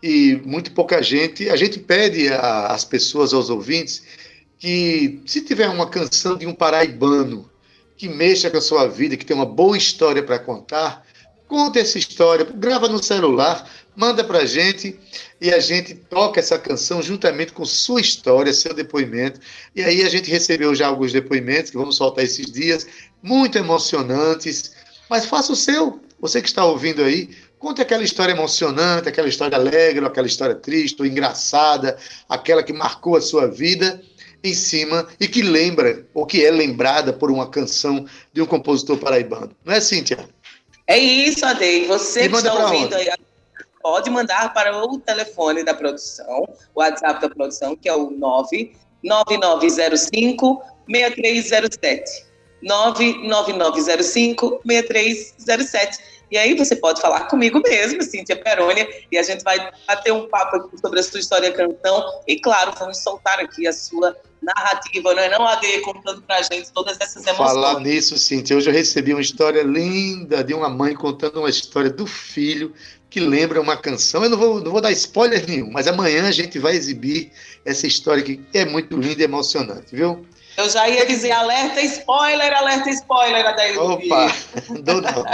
[0.00, 1.50] E muito pouca gente.
[1.50, 4.04] A gente pede às pessoas, aos ouvintes,
[4.56, 7.50] que se tiver uma canção de um paraibano
[7.96, 11.04] que mexa com a sua vida, que tem uma boa história para contar,
[11.48, 14.96] conta essa história, grava no celular, manda para a gente
[15.40, 19.40] e a gente toca essa canção juntamente com sua história, seu depoimento.
[19.74, 22.86] E aí a gente recebeu já alguns depoimentos que vamos soltar esses dias,
[23.22, 24.72] muito emocionantes.
[25.08, 29.56] Mas faça o seu, você que está ouvindo aí, conte aquela história emocionante, aquela história
[29.56, 31.96] alegre, aquela história triste, ou engraçada,
[32.28, 34.00] aquela que marcou a sua vida
[34.44, 38.98] em cima e que lembra, ou que é lembrada por uma canção de um compositor
[38.98, 39.50] paraibano.
[39.64, 40.28] Não é, Cíntia?
[40.88, 41.84] É isso, Ade.
[41.86, 43.10] Você e que está ouvindo aí,
[43.82, 50.62] pode mandar para o telefone da produção, o WhatsApp da produção, que é o 99905
[50.90, 52.26] 6307.
[52.62, 59.70] 99905 6307 e aí você pode falar comigo mesmo, Cíntia Perônia, e a gente vai
[59.86, 62.22] bater um papo aqui sobre a sua história canção.
[62.26, 66.70] E claro, vamos soltar aqui a sua narrativa, não é não, AD, contando pra gente
[66.72, 67.50] todas essas emoções.
[67.50, 71.90] Falar nisso, Cíntia, hoje eu recebi uma história linda de uma mãe contando uma história
[71.90, 72.72] do filho
[73.10, 74.22] que lembra uma canção.
[74.22, 77.32] Eu não vou, não vou dar spoiler nenhum, mas amanhã a gente vai exibir
[77.64, 80.26] essa história que é muito linda e emocionante, viu?
[80.56, 83.80] Eu já ia dizer alerta spoiler, alerta spoiler, Adair.
[83.80, 84.26] Opa,
[84.84, 85.24] não, não.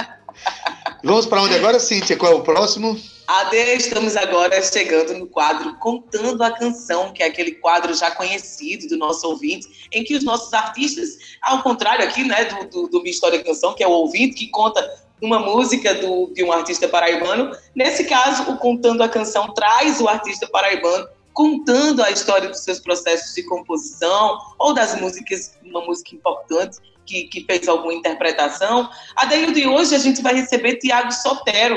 [1.04, 2.16] Vamos para onde agora, Cíntia?
[2.16, 2.98] Qual é o próximo?
[3.26, 8.88] Ade, estamos agora chegando no quadro Contando a Canção, que é aquele quadro já conhecido
[8.88, 11.10] do nosso ouvinte, em que os nossos artistas,
[11.42, 14.48] ao contrário aqui, né, do, do, do Minha História Canção, que é o ouvinte que
[14.48, 14.82] conta
[15.20, 20.08] uma música do, de um artista paraibano, nesse caso, o Contando a Canção traz o
[20.08, 26.14] artista paraibano contando a história dos seus processos de composição ou das músicas, uma música
[26.14, 28.88] importante que, que fez alguma interpretação.
[29.16, 31.76] A de hoje a gente vai receber Tiago Sotero,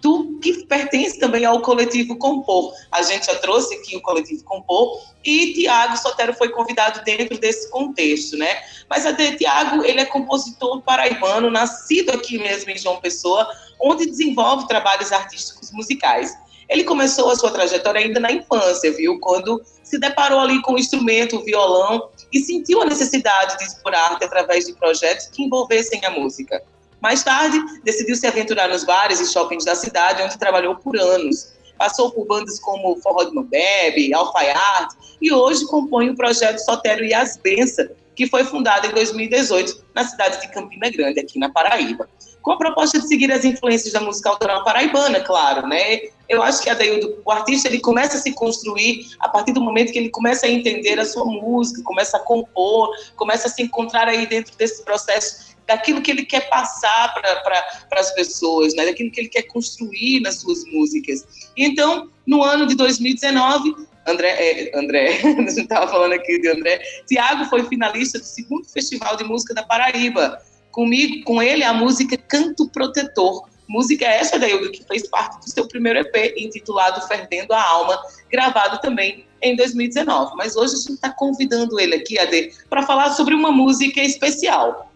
[0.00, 2.72] do que pertence também ao coletivo Compor.
[2.90, 7.70] A gente já trouxe aqui o coletivo Compor e Tiago Sotero foi convidado dentro desse
[7.70, 8.62] contexto, né?
[8.88, 13.46] Mas a Tiago, ele é compositor paraibano, nascido aqui mesmo em João Pessoa,
[13.78, 16.36] onde desenvolve trabalhos artísticos musicais.
[16.70, 19.18] Ele começou a sua trajetória ainda na infância, viu?
[19.18, 24.12] Quando se deparou ali com o instrumento, o violão, e sentiu a necessidade de explorar
[24.12, 26.62] arte através de projetos que envolvessem a música.
[27.00, 31.54] Mais tarde, decidiu se aventurar nos bares e shoppings da cidade, onde trabalhou por anos.
[31.76, 37.12] Passou por bandas como Forró de Mambebe, Alfaiate, e hoje compõe o projeto Sotério e
[37.12, 42.08] as Bença, que foi fundado em 2018 na cidade de Campina Grande, aqui na Paraíba
[42.42, 46.00] com a proposta de seguir as influências da música autoral paraibana, claro, né?
[46.28, 49.92] Eu acho que Adaildo, o artista ele começa a se construir a partir do momento
[49.92, 54.08] que ele começa a entender a sua música, começa a compor, começa a se encontrar
[54.08, 58.86] aí dentro desse processo daquilo que ele quer passar para as pessoas, né?
[58.86, 61.50] daquilo que ele quer construir nas suas músicas.
[61.56, 63.74] Então, no ano de 2019,
[64.06, 68.68] André, é, André, a gente estava falando aqui de André, Tiago foi finalista do segundo
[68.68, 70.40] Festival de Música da Paraíba,
[70.70, 73.48] comigo, com ele, a música Canto Protetor.
[73.68, 78.00] Música essa, Daildo, que fez parte do seu primeiro EP, intitulado Ferdendo a Alma,
[78.30, 80.34] gravado também em 2019.
[80.36, 84.90] Mas hoje a gente está convidando ele aqui, Ade, para falar sobre uma música especial.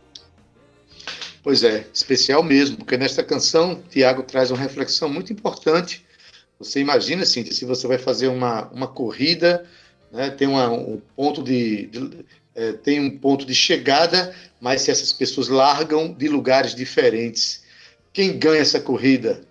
[1.43, 6.05] Pois é, especial mesmo, porque nesta canção, Tiago traz uma reflexão muito importante.
[6.59, 9.67] Você imagina, Cíntia, se você vai fazer uma, uma corrida,
[10.11, 14.91] né, tem uma, um ponto de, de é, tem um ponto de chegada, mas se
[14.91, 17.63] essas pessoas largam de lugares diferentes.
[18.13, 19.43] quem ganha essa corrida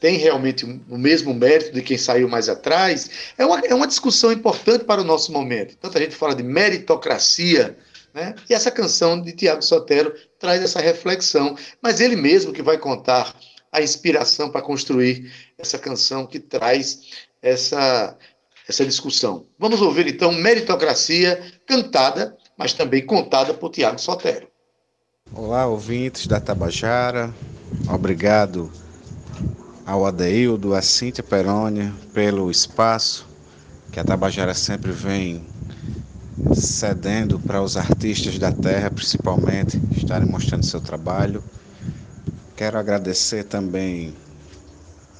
[0.00, 4.32] tem realmente o mesmo mérito de quem saiu mais atrás, é uma, é uma discussão
[4.32, 5.76] importante para o nosso momento.
[5.76, 7.76] Tanta gente fala de meritocracia,
[8.14, 8.34] né?
[8.48, 13.36] e essa canção de Tiago Sotero traz essa reflexão, mas ele mesmo que vai contar
[13.70, 17.02] a inspiração para construir essa canção que traz
[17.42, 18.16] essa,
[18.70, 19.46] essa discussão.
[19.58, 24.46] Vamos ouvir então Meritocracia, cantada, mas também contada por Tiago Sotero.
[25.34, 27.34] Olá, ouvintes da Tabajara,
[27.92, 28.70] obrigado
[29.84, 33.28] ao Adeildo, a Cíntia Perônia, pelo espaço
[33.90, 35.44] que a Tabajara sempre vem
[36.54, 41.42] cedendo para os artistas da terra, principalmente, estarem mostrando seu trabalho.
[42.56, 44.14] Quero agradecer também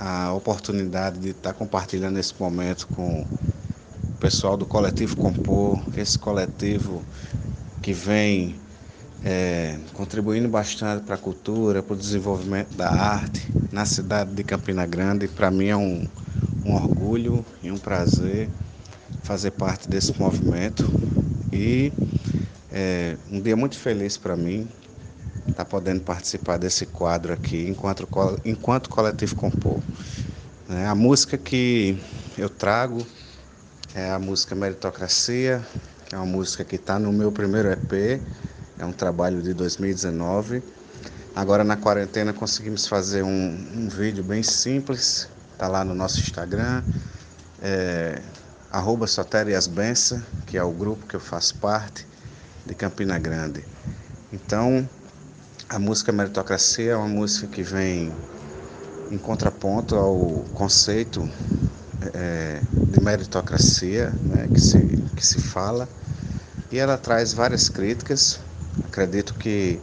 [0.01, 7.05] a oportunidade de estar compartilhando esse momento com o pessoal do Coletivo Compor, esse coletivo
[7.83, 8.57] que vem
[9.23, 14.87] é, contribuindo bastante para a cultura, para o desenvolvimento da arte na cidade de Campina
[14.87, 15.29] Grande.
[15.29, 16.09] Para mim é um,
[16.65, 18.49] um orgulho e um prazer
[19.23, 20.91] fazer parte desse movimento
[21.53, 21.93] e
[22.73, 24.67] é, um dia muito feliz para mim
[25.49, 28.09] estar tá podendo participar desse quadro aqui enquanto,
[28.45, 29.81] enquanto coletivo compor.
[30.69, 31.99] É, a música que
[32.39, 33.05] eu trago
[33.95, 35.67] é a música Meritocracia,
[36.07, 38.21] que é uma música que está no meu primeiro EP,
[38.79, 40.63] é um trabalho de 2019.
[41.35, 45.29] Agora na quarentena conseguimos fazer um, um vídeo bem simples,
[45.59, 46.83] tá lá no nosso Instagram,
[47.63, 48.21] é,
[48.71, 49.07] arroba
[50.47, 52.07] que é o grupo que eu faço parte,
[52.65, 53.65] de Campina Grande.
[54.33, 54.89] Então,
[55.71, 58.13] a música Meritocracia é uma música que vem
[59.11, 61.29] em contraponto ao conceito
[62.13, 64.79] é, de meritocracia né, que, se,
[65.15, 65.89] que se fala,
[66.73, 68.41] e ela traz várias críticas
[68.87, 69.81] Acredito que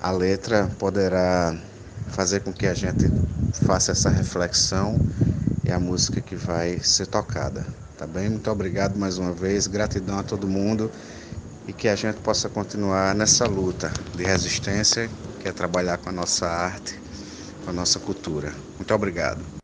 [0.00, 1.56] a letra poderá
[2.08, 3.10] fazer com que a gente
[3.64, 4.98] faça essa reflexão
[5.64, 7.64] e a música que vai ser tocada.
[7.96, 8.30] Tá bem?
[8.30, 10.90] Muito obrigado mais uma vez, gratidão a todo mundo
[11.66, 15.08] e que a gente possa continuar nessa luta de resistência,
[15.40, 16.98] que é trabalhar com a nossa arte,
[17.64, 18.52] com a nossa cultura.
[18.78, 19.59] Muito obrigado.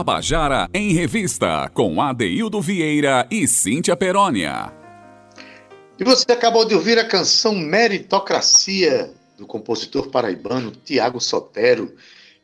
[0.00, 4.72] Tabajara em Revista, com Adeildo Vieira e Cíntia Perónia.
[5.98, 11.94] E você acabou de ouvir a canção Meritocracia, do compositor paraibano Tiago Sotero,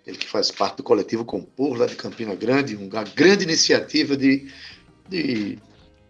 [0.06, 4.52] ele que faz parte do coletivo Compor, lá de Campina Grande, uma grande iniciativa de,
[5.08, 5.58] de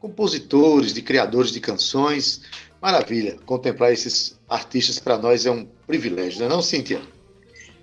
[0.01, 2.43] compositores, de criadores de canções.
[2.83, 7.01] Maravilha, contemplar esses artistas para nós é um privilégio, não é não, Cíntia?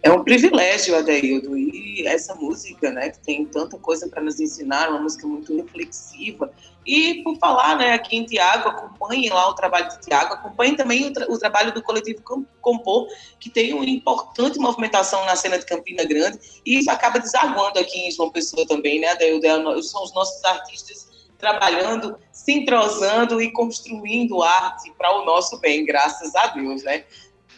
[0.03, 4.89] É um privilégio, Adeildo, e essa música, né, que tem tanta coisa para nos ensinar,
[4.89, 6.51] uma música muito reflexiva.
[6.85, 11.05] E por falar, né, aqui em Tiago, acompanhem lá o trabalho de Tiago, acompanhem também
[11.05, 12.21] o, tra o, trabalho do coletivo
[12.59, 13.07] Compor,
[13.39, 17.99] que tem uma importante movimentação na cena de Campina Grande, e isso acaba desaguando aqui
[17.99, 19.47] em João Pessoa também, né, Adeildo?
[19.47, 21.07] É são os nossos artistas
[21.43, 27.03] trabalhando, se entrosando e construindo arte para o nosso bem, graças a Deus, né?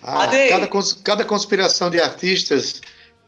[0.08, 0.68] Ah, cada,
[1.04, 2.80] cada conspiração de artistas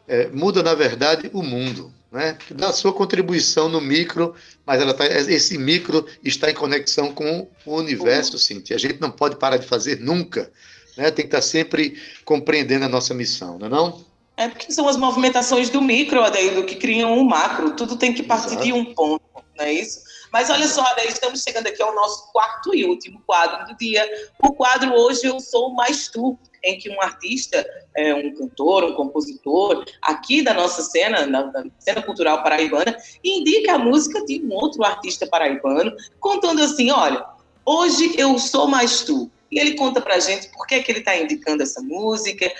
[0.07, 1.91] é, muda, na verdade, o mundo.
[2.11, 2.37] Né?
[2.51, 7.47] Dá a sua contribuição no micro, mas ela tá, esse micro está em conexão com
[7.65, 8.37] o universo, uhum.
[8.37, 8.75] Cintia.
[8.75, 10.51] A gente não pode parar de fazer nunca.
[10.95, 11.09] Né?
[11.09, 14.05] Tem que estar sempre compreendendo a nossa missão, não é não?
[14.37, 17.71] É porque são as movimentações do micro, Adeildo, que criam um macro.
[17.71, 18.63] Tudo tem que partir Exato.
[18.63, 19.23] de um ponto,
[19.57, 20.01] não é isso?
[20.31, 24.07] Mas olha só, Adeildo, estamos chegando aqui ao nosso quarto e último quadro do dia.
[24.39, 27.65] O quadro Hoje Eu Sou Mais Tu em que um artista,
[27.95, 33.75] é, um cantor, um compositor, aqui da nossa cena, da, da, cena cultural paraibana, indica
[33.75, 37.25] a música de um outro artista paraibano, contando assim: olha,
[37.65, 39.31] hoje eu sou mais tu.
[39.49, 42.51] E ele conta pra gente por que, que ele está indicando essa música,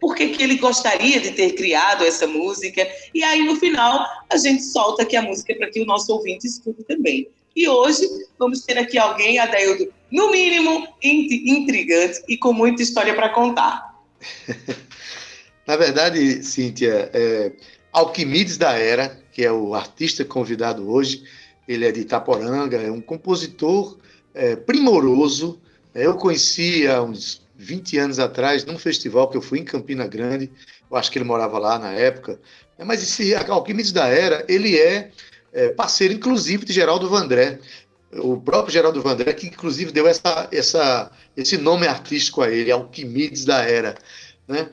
[0.00, 2.86] por que, que ele gostaria de ter criado essa música.
[3.12, 6.46] E aí, no final, a gente solta aqui a música para que o nosso ouvinte
[6.46, 7.28] escute também.
[7.56, 8.06] E hoje
[8.38, 13.98] vamos ter aqui alguém, Adaildo, no mínimo intrigante e com muita história para contar.
[15.66, 17.52] Na verdade, Cíntia, é,
[17.90, 21.24] Alquimides da Era, que é o artista convidado hoje,
[21.66, 23.98] ele é de Itaporanga, é um compositor
[24.34, 25.58] é, primoroso.
[25.94, 30.52] Eu conheci há uns 20 anos atrás, num festival que eu fui em Campina Grande,
[30.90, 32.38] eu acho que ele morava lá na época.
[32.84, 35.10] Mas esse Alquimides da Era, ele é
[35.56, 37.58] é, parceiro, inclusive, de Geraldo Vandré.
[38.12, 43.44] O próprio Geraldo Vandré, que inclusive deu essa, essa, esse nome artístico a ele, Alquimides
[43.46, 43.96] da Era.
[44.46, 44.68] Né?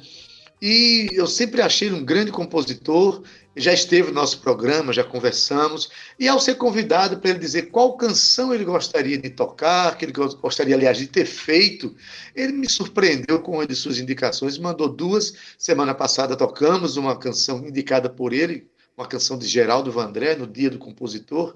[0.61, 3.23] E eu sempre achei ele um grande compositor,
[3.55, 7.95] já esteve no nosso programa, já conversamos, e ao ser convidado para ele dizer qual
[7.97, 11.95] canção ele gostaria de tocar, que ele gostaria, aliás, de ter feito,
[12.35, 15.33] ele me surpreendeu com uma de suas indicações, mandou duas.
[15.57, 18.67] Semana passada tocamos uma canção indicada por ele,
[18.97, 21.55] uma canção de Geraldo Vandré, no Dia do Compositor.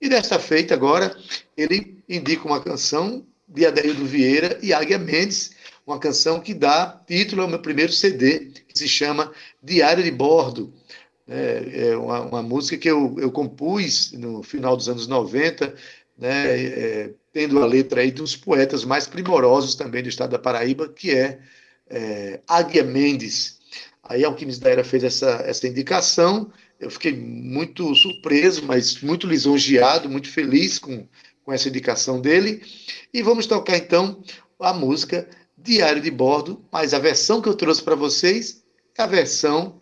[0.00, 1.16] E desta feita, agora,
[1.56, 5.52] ele indica uma canção de Adélio Vieira e Águia Mendes,
[5.86, 9.32] uma canção que dá título ao meu primeiro CD, que se chama
[9.62, 10.72] Diário de Bordo.
[11.26, 15.74] É, é uma, uma, música que eu, eu compus no final dos anos 90,
[16.18, 20.88] né, é, tendo a letra aí dos poetas mais primorosos também do estado da Paraíba,
[20.88, 21.38] que é,
[21.88, 23.58] é Águia Mendes.
[24.02, 30.08] Aí Alquimes da Era fez essa, essa indicação eu fiquei muito surpreso, mas muito lisonjeado,
[30.08, 31.06] muito feliz com,
[31.44, 32.62] com essa indicação dele.
[33.12, 34.22] E vamos tocar então
[34.60, 38.62] a música Diário de Bordo, mas a versão que eu trouxe para vocês
[38.98, 39.80] é a versão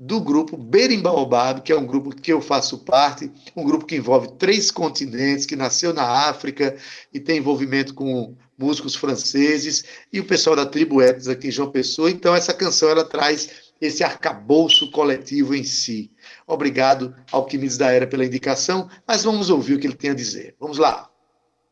[0.00, 4.28] do grupo Berimbaobab, que é um grupo que eu faço parte, um grupo que envolve
[4.38, 6.76] três continentes, que nasceu na África
[7.12, 11.72] e tem envolvimento com músicos franceses e o pessoal da tribo Etnis aqui em João
[11.72, 12.12] Pessoa.
[12.12, 13.50] Então essa canção ela traz
[13.80, 16.12] esse arcabouço coletivo em si.
[16.48, 20.56] Obrigado, Alquimedes da Era, pela indicação, mas vamos ouvir o que ele tem a dizer.
[20.58, 21.10] Vamos lá.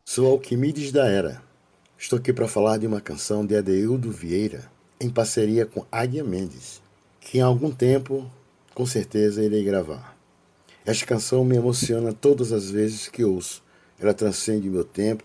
[0.04, 1.42] Sou Alquimedes da Era.
[1.96, 4.70] Estou aqui para falar de uma canção de Adeildo Vieira,
[5.00, 6.82] em parceria com Águia Mendes,
[7.18, 8.30] que em algum tempo,
[8.74, 10.14] com certeza, irei gravar.
[10.84, 13.64] Esta canção me emociona todas as vezes que ouço.
[13.98, 15.24] Ela transcende meu tempo,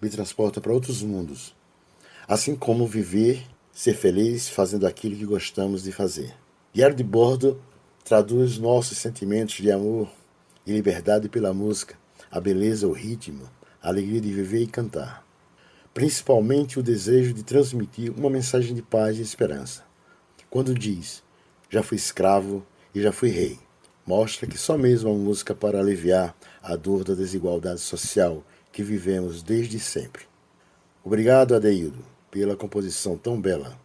[0.00, 1.54] me transporta para outros mundos.
[2.28, 6.34] Assim como viver ser feliz fazendo aquilo que gostamos de fazer.
[6.72, 7.58] Diário de Bordo
[8.04, 10.08] traduz nossos sentimentos de amor
[10.66, 11.96] e liberdade pela música,
[12.30, 13.48] a beleza, o ritmo,
[13.82, 15.24] a alegria de viver e cantar.
[15.92, 19.84] Principalmente o desejo de transmitir uma mensagem de paz e esperança.
[20.48, 21.22] Quando diz,
[21.68, 23.58] já fui escravo e já fui rei,
[24.06, 29.42] mostra que só mesmo a música para aliviar a dor da desigualdade social que vivemos
[29.42, 30.24] desde sempre.
[31.04, 33.76] Obrigado, Adeildo pela composição tão bela,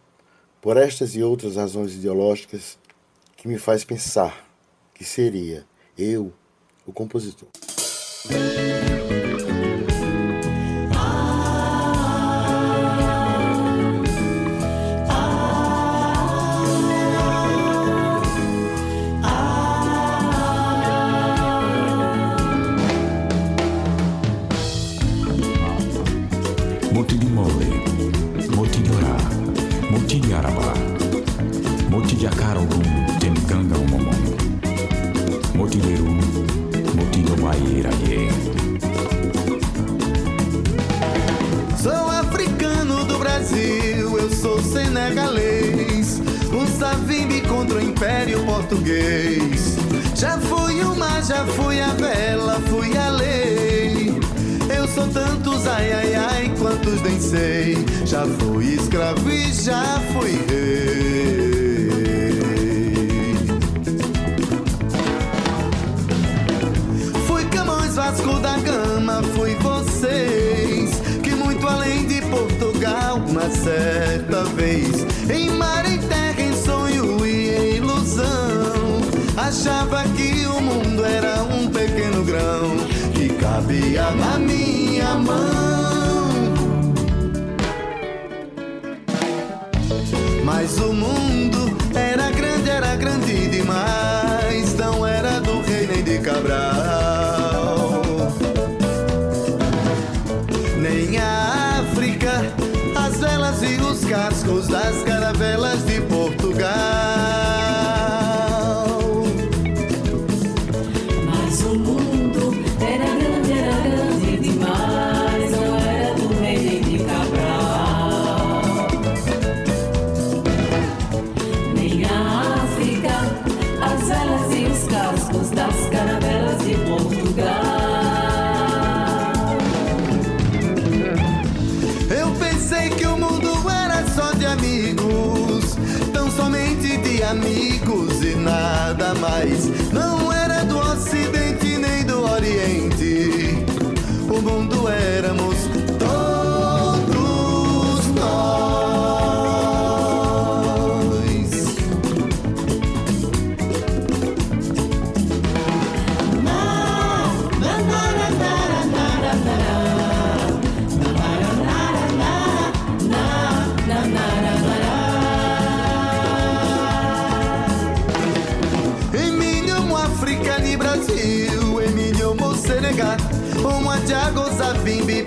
[0.62, 2.78] por estas e outras razões ideológicas
[3.46, 4.44] que me faz pensar
[4.92, 5.64] que seria
[5.96, 6.34] eu
[6.84, 7.48] o compositor.
[48.66, 49.76] português.
[50.14, 54.18] Já fui uma, já fui a bela, fui a lei.
[54.74, 57.76] Eu sou tantos, ai, ai, ai, quantos nem sei.
[58.04, 61.46] Já fui escravo e já fui rei.
[67.26, 75.06] Fui Camões, Vasco da Gama fui vocês que muito além de Portugal uma certa vez
[79.46, 82.76] Achava que o mundo era um pequeno grão
[83.14, 86.05] que cabia na minha mão.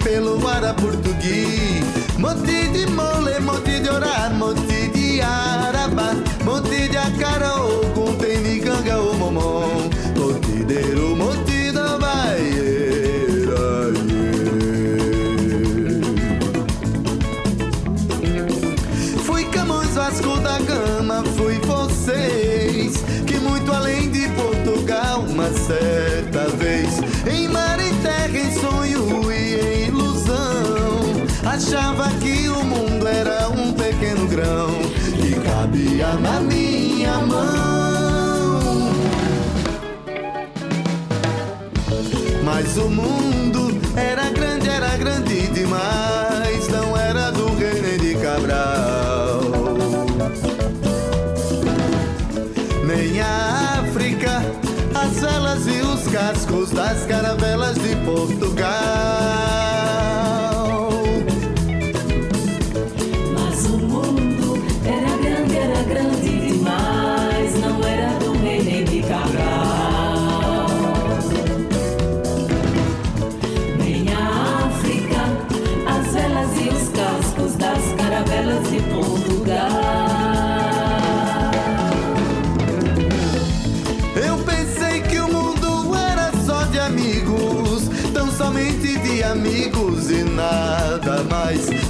[0.04, 1.84] pelo ara português.
[2.18, 4.69] Monte de mole, monte de orar, monte
[31.46, 34.70] Achava que o mundo era um pequeno grão
[35.16, 38.92] que cabia na minha mão.
[42.44, 49.42] Mas o mundo era grande, era grande demais, não era do René de Cabral.
[52.86, 54.42] Nem a África,
[54.94, 59.99] as velas e os cascos das caravelas de Portugal.
[91.50, 91.89] eyes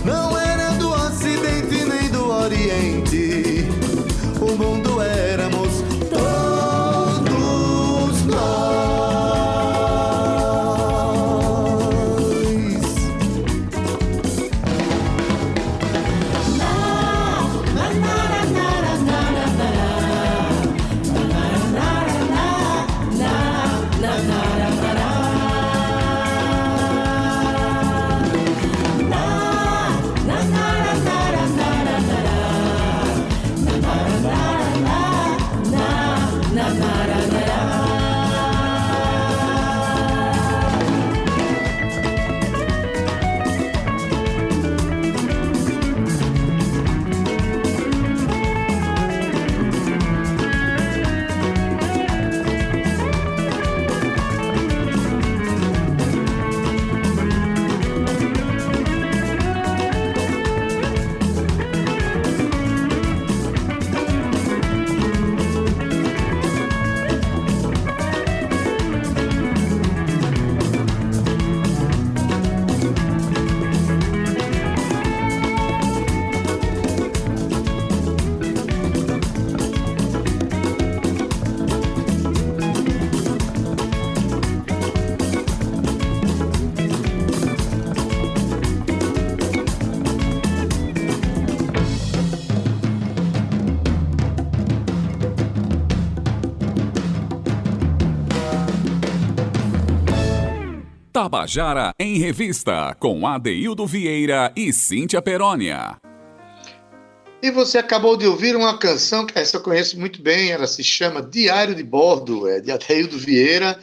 [101.29, 105.95] Tabajara em Revista, com Adeildo Vieira e Cíntia Perónia.
[107.39, 110.83] E você acabou de ouvir uma canção que essa eu conheço muito bem, ela se
[110.83, 113.79] chama Diário de Bordo, é de Adeildo Vieira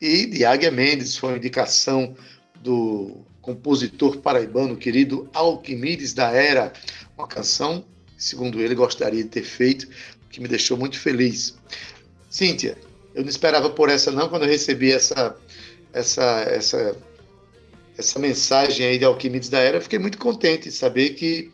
[0.00, 2.14] e de Águia Mendes, foi uma indicação
[2.62, 6.72] do compositor paraibano querido Alquimides da Era,
[7.18, 7.84] uma canção,
[8.16, 9.88] segundo ele, gostaria de ter feito,
[10.30, 11.56] que me deixou muito feliz.
[12.30, 12.78] Cíntia,
[13.16, 15.36] eu não esperava por essa não quando eu recebi essa
[15.94, 16.96] essa essa
[17.96, 21.50] essa mensagem aí de Alquimides da Era, fiquei muito contente de saber que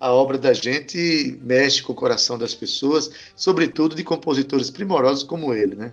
[0.00, 5.54] a obra da gente mexe com o coração das pessoas, sobretudo de compositores primorosos como
[5.54, 5.92] ele, né?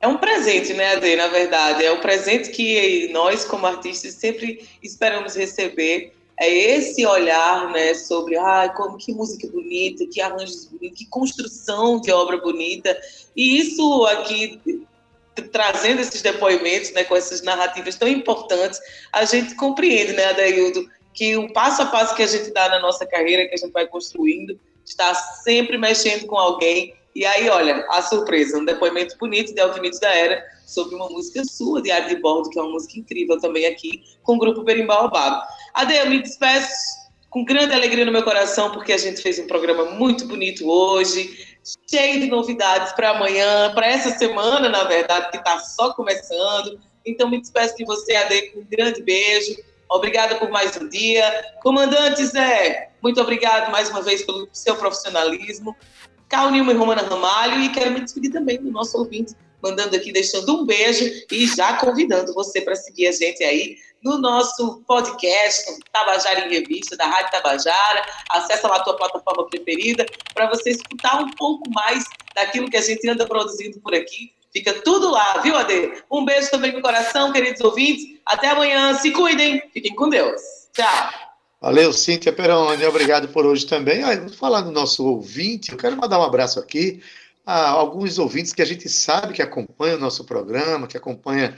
[0.00, 1.14] É um presente, né, Ade?
[1.16, 6.14] Na verdade, é um presente que nós, como artistas, sempre esperamos receber.
[6.38, 12.00] É esse olhar, né, sobre, ah, como que música bonita, que arranjos bonitos, que construção
[12.00, 12.98] de obra bonita.
[13.36, 14.58] E isso aqui
[15.48, 18.80] trazendo esses depoimentos, né, com essas narrativas tão importantes,
[19.12, 22.80] a gente compreende, né, Adaildo, que o passo a passo que a gente dá na
[22.80, 26.94] nossa carreira, que a gente vai construindo, está sempre mexendo com alguém.
[27.14, 31.44] E aí, olha, a surpresa, um depoimento bonito de Alquimides da Era sobre uma música
[31.44, 35.10] sua, Diário de Bordo, que é uma música incrível também aqui, com o grupo Berimbau
[35.10, 35.42] Babo.
[35.74, 39.46] Ade, eu me despeço com grande alegria no meu coração, porque a gente fez um
[39.46, 41.49] programa muito bonito hoje,
[41.88, 46.80] cheio de novidades para amanhã, para essa semana, na verdade, que está só começando.
[47.04, 49.56] Então, me despeço de você, Ade, com um grande beijo
[49.90, 51.24] Obrigada por mais um dia.
[51.60, 55.76] Comandante Zé, muito obrigado mais uma vez pelo seu profissionalismo.
[56.28, 60.12] Carl Nilma e Romana Ramalho, e quero me despedir também do nosso ouvinte, mandando aqui,
[60.12, 65.78] deixando um beijo e já convidando você para seguir a gente aí no nosso podcast,
[65.92, 68.06] Tabajara em Revista, da Rádio Tabajara.
[68.30, 72.82] Acesse lá a tua plataforma preferida para você escutar um pouco mais daquilo que a
[72.82, 76.02] gente anda produzindo por aqui Fica tudo lá, viu, Ade?
[76.10, 78.18] Um beijo também no coração, queridos ouvintes.
[78.26, 78.94] Até amanhã.
[78.94, 79.62] Se cuidem.
[79.72, 80.40] Fiquem com Deus.
[80.72, 81.10] Tchau.
[81.60, 82.84] Valeu, Cíntia Peroni.
[82.84, 84.02] Obrigado por hoje também.
[84.02, 87.00] Ah, falar do nosso ouvinte, eu quero mandar um abraço aqui
[87.46, 91.54] a alguns ouvintes que a gente sabe que acompanham o nosso programa, que acompanham eh,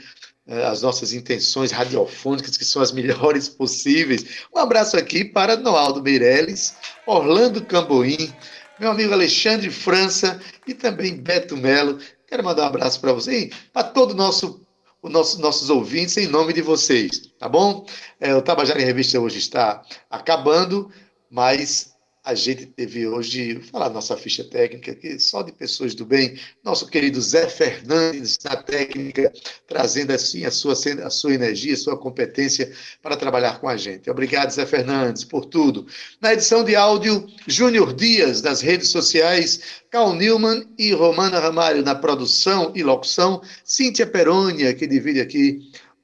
[0.47, 4.45] as nossas intenções radiofônicas, que são as melhores possíveis.
[4.53, 6.75] Um abraço aqui para Noaldo Meirelles,
[7.05, 8.33] Orlando Camboim,
[8.79, 11.99] meu amigo Alexandre França e também Beto Melo,
[12.33, 14.65] Quero mandar um abraço para você e para todos nosso,
[15.03, 17.85] os nossos, nossos ouvintes, em nome de vocês, tá bom?
[18.19, 20.91] É, o Tabajara em Revista hoje está acabando,
[21.29, 21.92] mas
[22.23, 26.87] a gente teve hoje, falar nossa ficha técnica aqui, só de pessoas do bem, nosso
[26.87, 29.31] querido Zé Fernandes na técnica,
[29.67, 32.71] trazendo assim a sua, a sua energia, a sua competência
[33.01, 34.09] para trabalhar com a gente.
[34.09, 35.85] Obrigado, Zé Fernandes, por tudo.
[36.21, 41.93] Na edição de áudio, Júnior Dias, nas redes sociais, Cal Newman e Romana Ramalho na
[41.93, 45.59] produção e locução, Cíntia Perônia, que divide aqui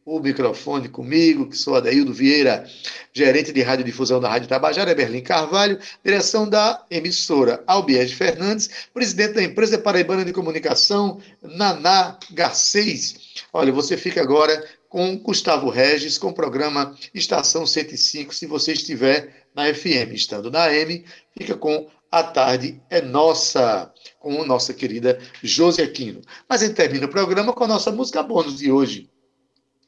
[0.10, 2.68] o microfone comigo, que sou Adaildo Vieira,
[3.14, 9.44] gerente de radiodifusão da Rádio Tabajara, Berlim Carvalho, direção da emissora Albiege Fernandes, presidente da
[9.44, 13.16] empresa paraibana de comunicação, Naná Garcês.
[13.54, 19.46] Olha, você fica agora com Gustavo Regis, com o programa Estação 105, se você estiver
[19.56, 20.14] na FM.
[20.14, 21.06] Estando na AM,
[21.38, 26.22] fica com A Tarde é Nossa, com a nossa querida Josi Aquino.
[26.50, 29.08] Mas a gente termina o programa com a nossa música bônus de hoje.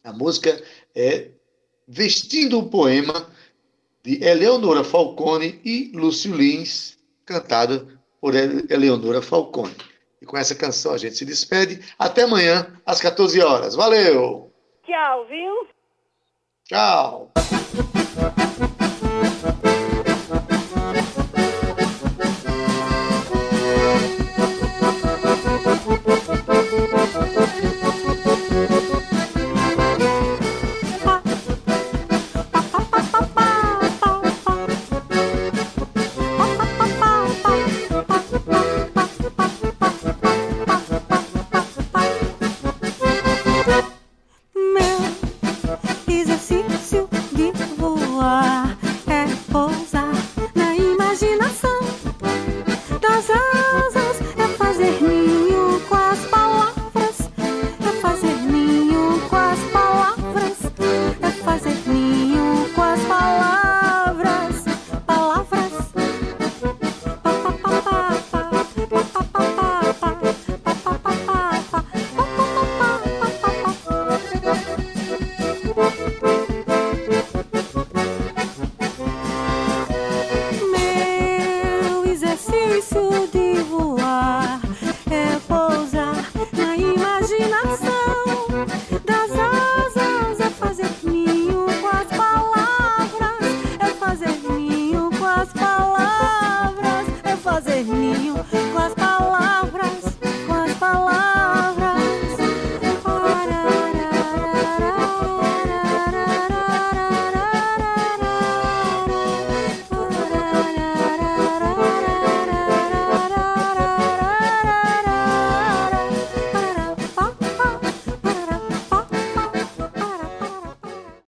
[0.04, 0.62] A música
[0.96, 1.30] é
[1.88, 3.30] Vestindo o Poema,
[4.04, 7.88] de Eleonora Falcone e Lúcio Lins, cantada
[8.20, 9.76] por Eleonora Falcone.
[10.22, 11.80] E com essa canção a gente se despede.
[11.98, 13.76] Até amanhã, às 14 horas.
[13.76, 14.52] Valeu!
[14.86, 15.68] Tchau, viu?
[16.66, 17.32] Tchau!